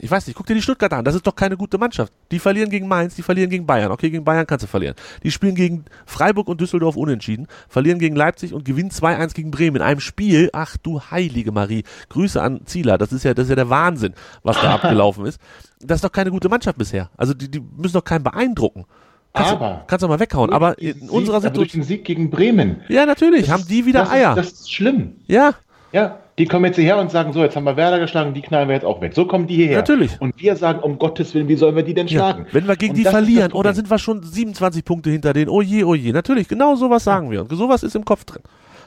[0.00, 1.04] ich weiß nicht, guck dir die Stuttgarter an.
[1.04, 2.12] Das ist doch keine gute Mannschaft.
[2.32, 3.92] Die verlieren gegen Mainz, die verlieren gegen Bayern.
[3.92, 4.96] Okay, gegen Bayern kannst du verlieren.
[5.22, 9.76] Die spielen gegen Freiburg und Düsseldorf unentschieden, verlieren gegen Leipzig und gewinnen 2-1 gegen Bremen
[9.76, 10.50] in einem Spiel.
[10.52, 11.84] Ach du heilige Marie.
[12.08, 12.98] Grüße an Zieler.
[12.98, 15.40] Das ist ja, das ist ja der Wahnsinn, was da abgelaufen ist.
[15.80, 17.10] Das ist doch keine gute Mannschaft bisher.
[17.16, 18.84] Also, die, die müssen doch keinen beeindrucken.
[19.32, 20.52] Kannst Aber- du, kannst du mal weghauen.
[20.52, 21.82] Aber in den unserer Sieg, aber durch Situation.
[21.82, 22.80] den Sieg gegen Bremen.
[22.88, 24.30] Ja, natürlich, haben die wieder das Eier.
[24.30, 25.16] Ist, das ist schlimm.
[25.26, 25.52] ja,
[25.92, 28.68] Ja, die kommen jetzt hierher und sagen, so, jetzt haben wir Werder geschlagen, die knallen
[28.68, 29.12] wir jetzt auch weg.
[29.14, 29.78] So kommen die hierher.
[29.78, 30.20] Natürlich.
[30.20, 32.46] Und wir sagen, um Gottes Willen, wie sollen wir die denn Ja, schlagen?
[32.52, 35.48] wenn wir gegen Und die verlieren, oder sind wir schon 27 Punkte hinter denen?
[35.50, 36.12] Oh je, oh je.
[36.12, 37.40] Natürlich, genau sowas sagen wir.
[37.42, 38.42] Und sowas ist im Kopf drin.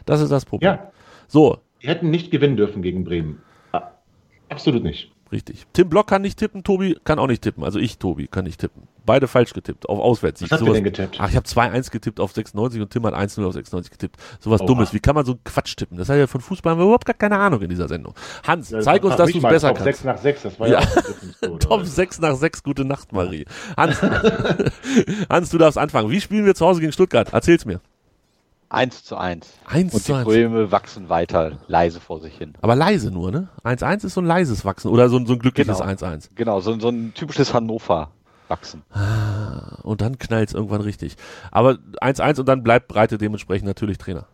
[0.06, 0.72] Das ist das Problem.
[0.72, 0.92] Ja,
[1.28, 3.42] So, die hätten nicht gewinnen dürfen gegen Bremen.
[4.50, 5.12] Absolut nicht.
[5.32, 5.66] Richtig.
[5.74, 7.64] Tim Block kann nicht tippen, Tobi kann auch nicht tippen.
[7.64, 8.88] Also ich, Tobi, kann nicht tippen.
[9.06, 10.52] Beide falsch getippt, auf Auswärtssieg.
[10.52, 11.18] Was habt ihr denn getippt?
[11.20, 14.18] Ach, ich habe 2-1 getippt auf 96 und Tim hat 1-0 auf 96 getippt.
[14.40, 14.68] Sowas Oha.
[14.68, 14.94] Dummes.
[14.94, 15.98] Wie kann man so einen Quatsch tippen?
[15.98, 18.14] Das hat ja von Fußball haben wir überhaupt gar keine Ahnung in dieser Sendung.
[18.46, 20.02] Hans, zeig uns, Ach, dass du es besser Top kannst.
[20.02, 20.82] 6 nach 6, das war Ja.
[20.82, 20.86] ja,
[21.42, 23.46] Difference Top 6 nach 6, gute Nacht, Marie.
[23.76, 24.02] Hans,
[25.30, 26.10] Hans, du darfst anfangen.
[26.12, 27.34] Wie spielen wir zu Hause gegen Stuttgart?
[27.34, 27.82] Erzähl's mir.
[28.72, 29.48] 1 zu 1.
[29.66, 30.26] 1 Und zu die 1.
[30.26, 32.54] Bäume wachsen weiter leise vor sich hin.
[32.62, 33.50] Aber leise nur, ne?
[33.64, 35.90] 1-1 ist so ein leises Wachsen oder so ein, so ein glückliches Genau.
[35.90, 36.30] 1-1.
[36.36, 38.84] Genau, so, so ein typisches Hannover-Wachsen.
[39.84, 41.16] Und dann knallt's irgendwann richtig.
[41.52, 44.26] Aber 1-1 und dann bleibt Breite dementsprechend natürlich Trainer.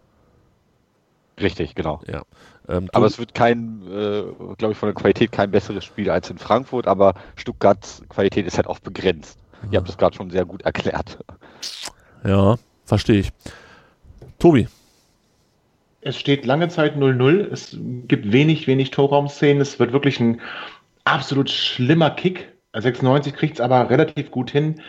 [1.39, 2.01] Richtig, genau.
[2.07, 2.23] Ja.
[2.67, 4.23] Ähm, Aber es wird kein, äh,
[4.57, 8.57] glaube ich, von der Qualität kein besseres Spiel als in Frankfurt, aber Stuttgarts Qualität ist
[8.57, 9.39] halt auch begrenzt.
[9.71, 11.17] Ihr habt das gerade schon sehr gut erklärt.
[12.23, 13.31] ja, verstehe ich.
[14.47, 14.65] Tobi,
[15.99, 17.51] Es steht lange Zeit 0-0.
[17.51, 17.77] Es
[18.07, 19.59] gibt wenig, wenig Torraumszenen.
[19.59, 20.39] Es wird wirklich ein
[21.03, 22.53] absolut schlimmer Kick.
[22.73, 24.81] 96 kriegt es aber relativ gut hin.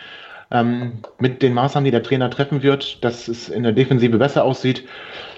[0.51, 4.43] Ähm, mit den Maßnahmen, die der Trainer treffen wird, dass es in der Defensive besser
[4.43, 4.83] aussieht.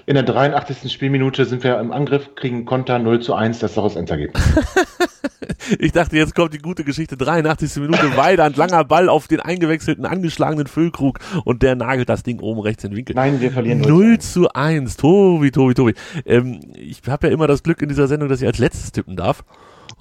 [0.06, 0.90] In der 83.
[0.90, 4.42] Spielminute sind wir im Angriff, kriegen Konter 0 zu 1, das ist auch das Endergebnis.
[5.78, 7.16] ich dachte, jetzt kommt die gute Geschichte.
[7.16, 7.76] 83.
[7.82, 12.60] Minute, Weidand, langer Ball auf den eingewechselten, angeschlagenen Füllkrug und der nagelt das Ding oben
[12.60, 13.14] rechts in den Winkel.
[13.14, 14.96] Nein, wir verlieren 0 zu 1.
[14.96, 15.94] Tobi, Tobi, Tobi.
[16.24, 19.16] Ähm, ich habe ja immer das Glück in dieser Sendung, dass ich als letztes tippen
[19.16, 19.44] darf.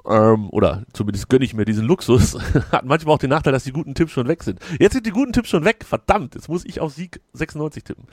[0.10, 2.38] Ähm, oder zumindest gönne ich mir diesen Luxus.
[2.72, 4.60] Hat manchmal auch den Nachteil, dass die guten Tipps schon weg sind.
[4.80, 5.86] Jetzt sind die guten Tipps schon weg.
[5.88, 8.06] Verdammt, jetzt muss ich auf Sieg 96 tippen.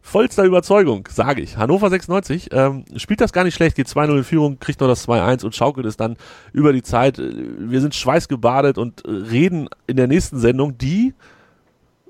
[0.00, 1.56] Vollster Überzeugung, sage ich.
[1.56, 5.06] Hannover 96 ähm, spielt das gar nicht schlecht, geht 2-0 in Führung, kriegt noch das
[5.08, 6.16] 2-1 und schaukelt es dann
[6.52, 7.18] über die Zeit.
[7.18, 11.12] Wir sind schweißgebadet und äh, reden in der nächsten Sendung, die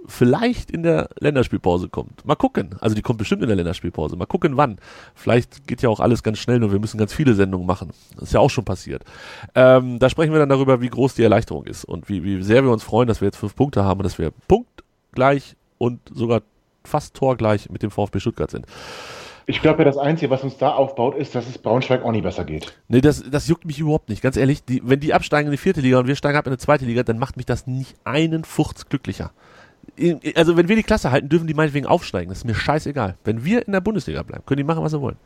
[0.07, 2.25] vielleicht in der Länderspielpause kommt.
[2.25, 2.77] Mal gucken.
[2.81, 4.17] Also die kommt bestimmt in der Länderspielpause.
[4.17, 4.79] Mal gucken, wann.
[5.15, 7.91] Vielleicht geht ja auch alles ganz schnell, nur wir müssen ganz viele Sendungen machen.
[8.15, 9.05] Das ist ja auch schon passiert.
[9.55, 12.65] Ähm, da sprechen wir dann darüber, wie groß die Erleichterung ist und wie, wie sehr
[12.65, 16.43] wir uns freuen, dass wir jetzt fünf Punkte haben und dass wir punktgleich und sogar
[16.85, 18.67] fast torgleich mit dem VfB Stuttgart sind.
[19.49, 22.45] Ich glaube, das Einzige, was uns da aufbaut, ist, dass es Braunschweig auch nie besser
[22.45, 22.77] geht.
[22.89, 24.21] Nee, das, das juckt mich überhaupt nicht.
[24.21, 26.53] Ganz ehrlich, die, wenn die absteigen in die vierte Liga und wir steigen ab in
[26.53, 29.31] die zweite Liga, dann macht mich das nicht einen Furz glücklicher.
[30.35, 32.29] Also wenn wir die Klasse halten, dürfen die meinetwegen aufsteigen.
[32.29, 33.17] Das ist mir scheißegal.
[33.25, 35.17] Wenn wir in der Bundesliga bleiben, können die machen, was sie wollen.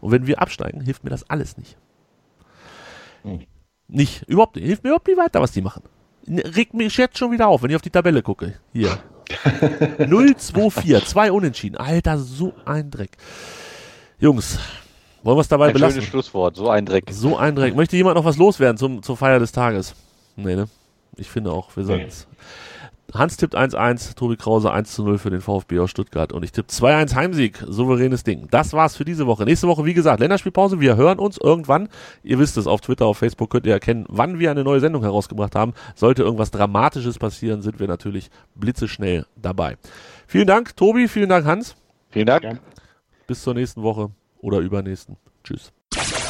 [0.00, 1.76] Und wenn wir absteigen, hilft mir das alles nicht.
[3.22, 3.40] Hm.
[3.88, 4.66] Nicht, überhaupt nicht.
[4.66, 5.82] Hilft mir überhaupt nicht weiter, was die machen.
[6.28, 8.54] Regt mich jetzt schon wieder auf, wenn ich auf die Tabelle gucke.
[8.72, 8.98] Hier.
[9.98, 11.76] 0-2-4, zwei Unentschieden.
[11.76, 13.16] Alter, so ein Dreck.
[14.18, 14.58] Jungs,
[15.22, 15.96] wollen wir es dabei Ein belassen?
[15.96, 17.04] schönes Schlusswort, so ein Dreck.
[17.10, 17.74] So ein Dreck.
[17.74, 19.94] Möchte jemand noch was loswerden zum, zur Feier des Tages?
[20.36, 20.68] Nee, ne?
[21.16, 22.26] Ich finde auch, wir sollten es.
[23.14, 27.14] Hans tippt 1-1, Tobi Krause 1-0 für den VfB aus Stuttgart und ich tippe 2-1
[27.14, 27.58] Heimsieg.
[27.66, 28.46] Souveränes Ding.
[28.50, 29.44] Das war's für diese Woche.
[29.44, 30.80] Nächste Woche, wie gesagt, Länderspielpause.
[30.80, 31.88] Wir hören uns irgendwann.
[32.22, 35.02] Ihr wisst es, auf Twitter, auf Facebook könnt ihr erkennen, wann wir eine neue Sendung
[35.02, 35.74] herausgebracht haben.
[35.94, 39.76] Sollte irgendwas Dramatisches passieren, sind wir natürlich blitzeschnell dabei.
[40.26, 41.08] Vielen Dank, Tobi.
[41.08, 41.76] Vielen Dank, Hans.
[42.10, 42.60] Vielen Dank.
[43.26, 45.16] Bis zur nächsten Woche oder übernächsten.
[45.42, 45.72] Tschüss.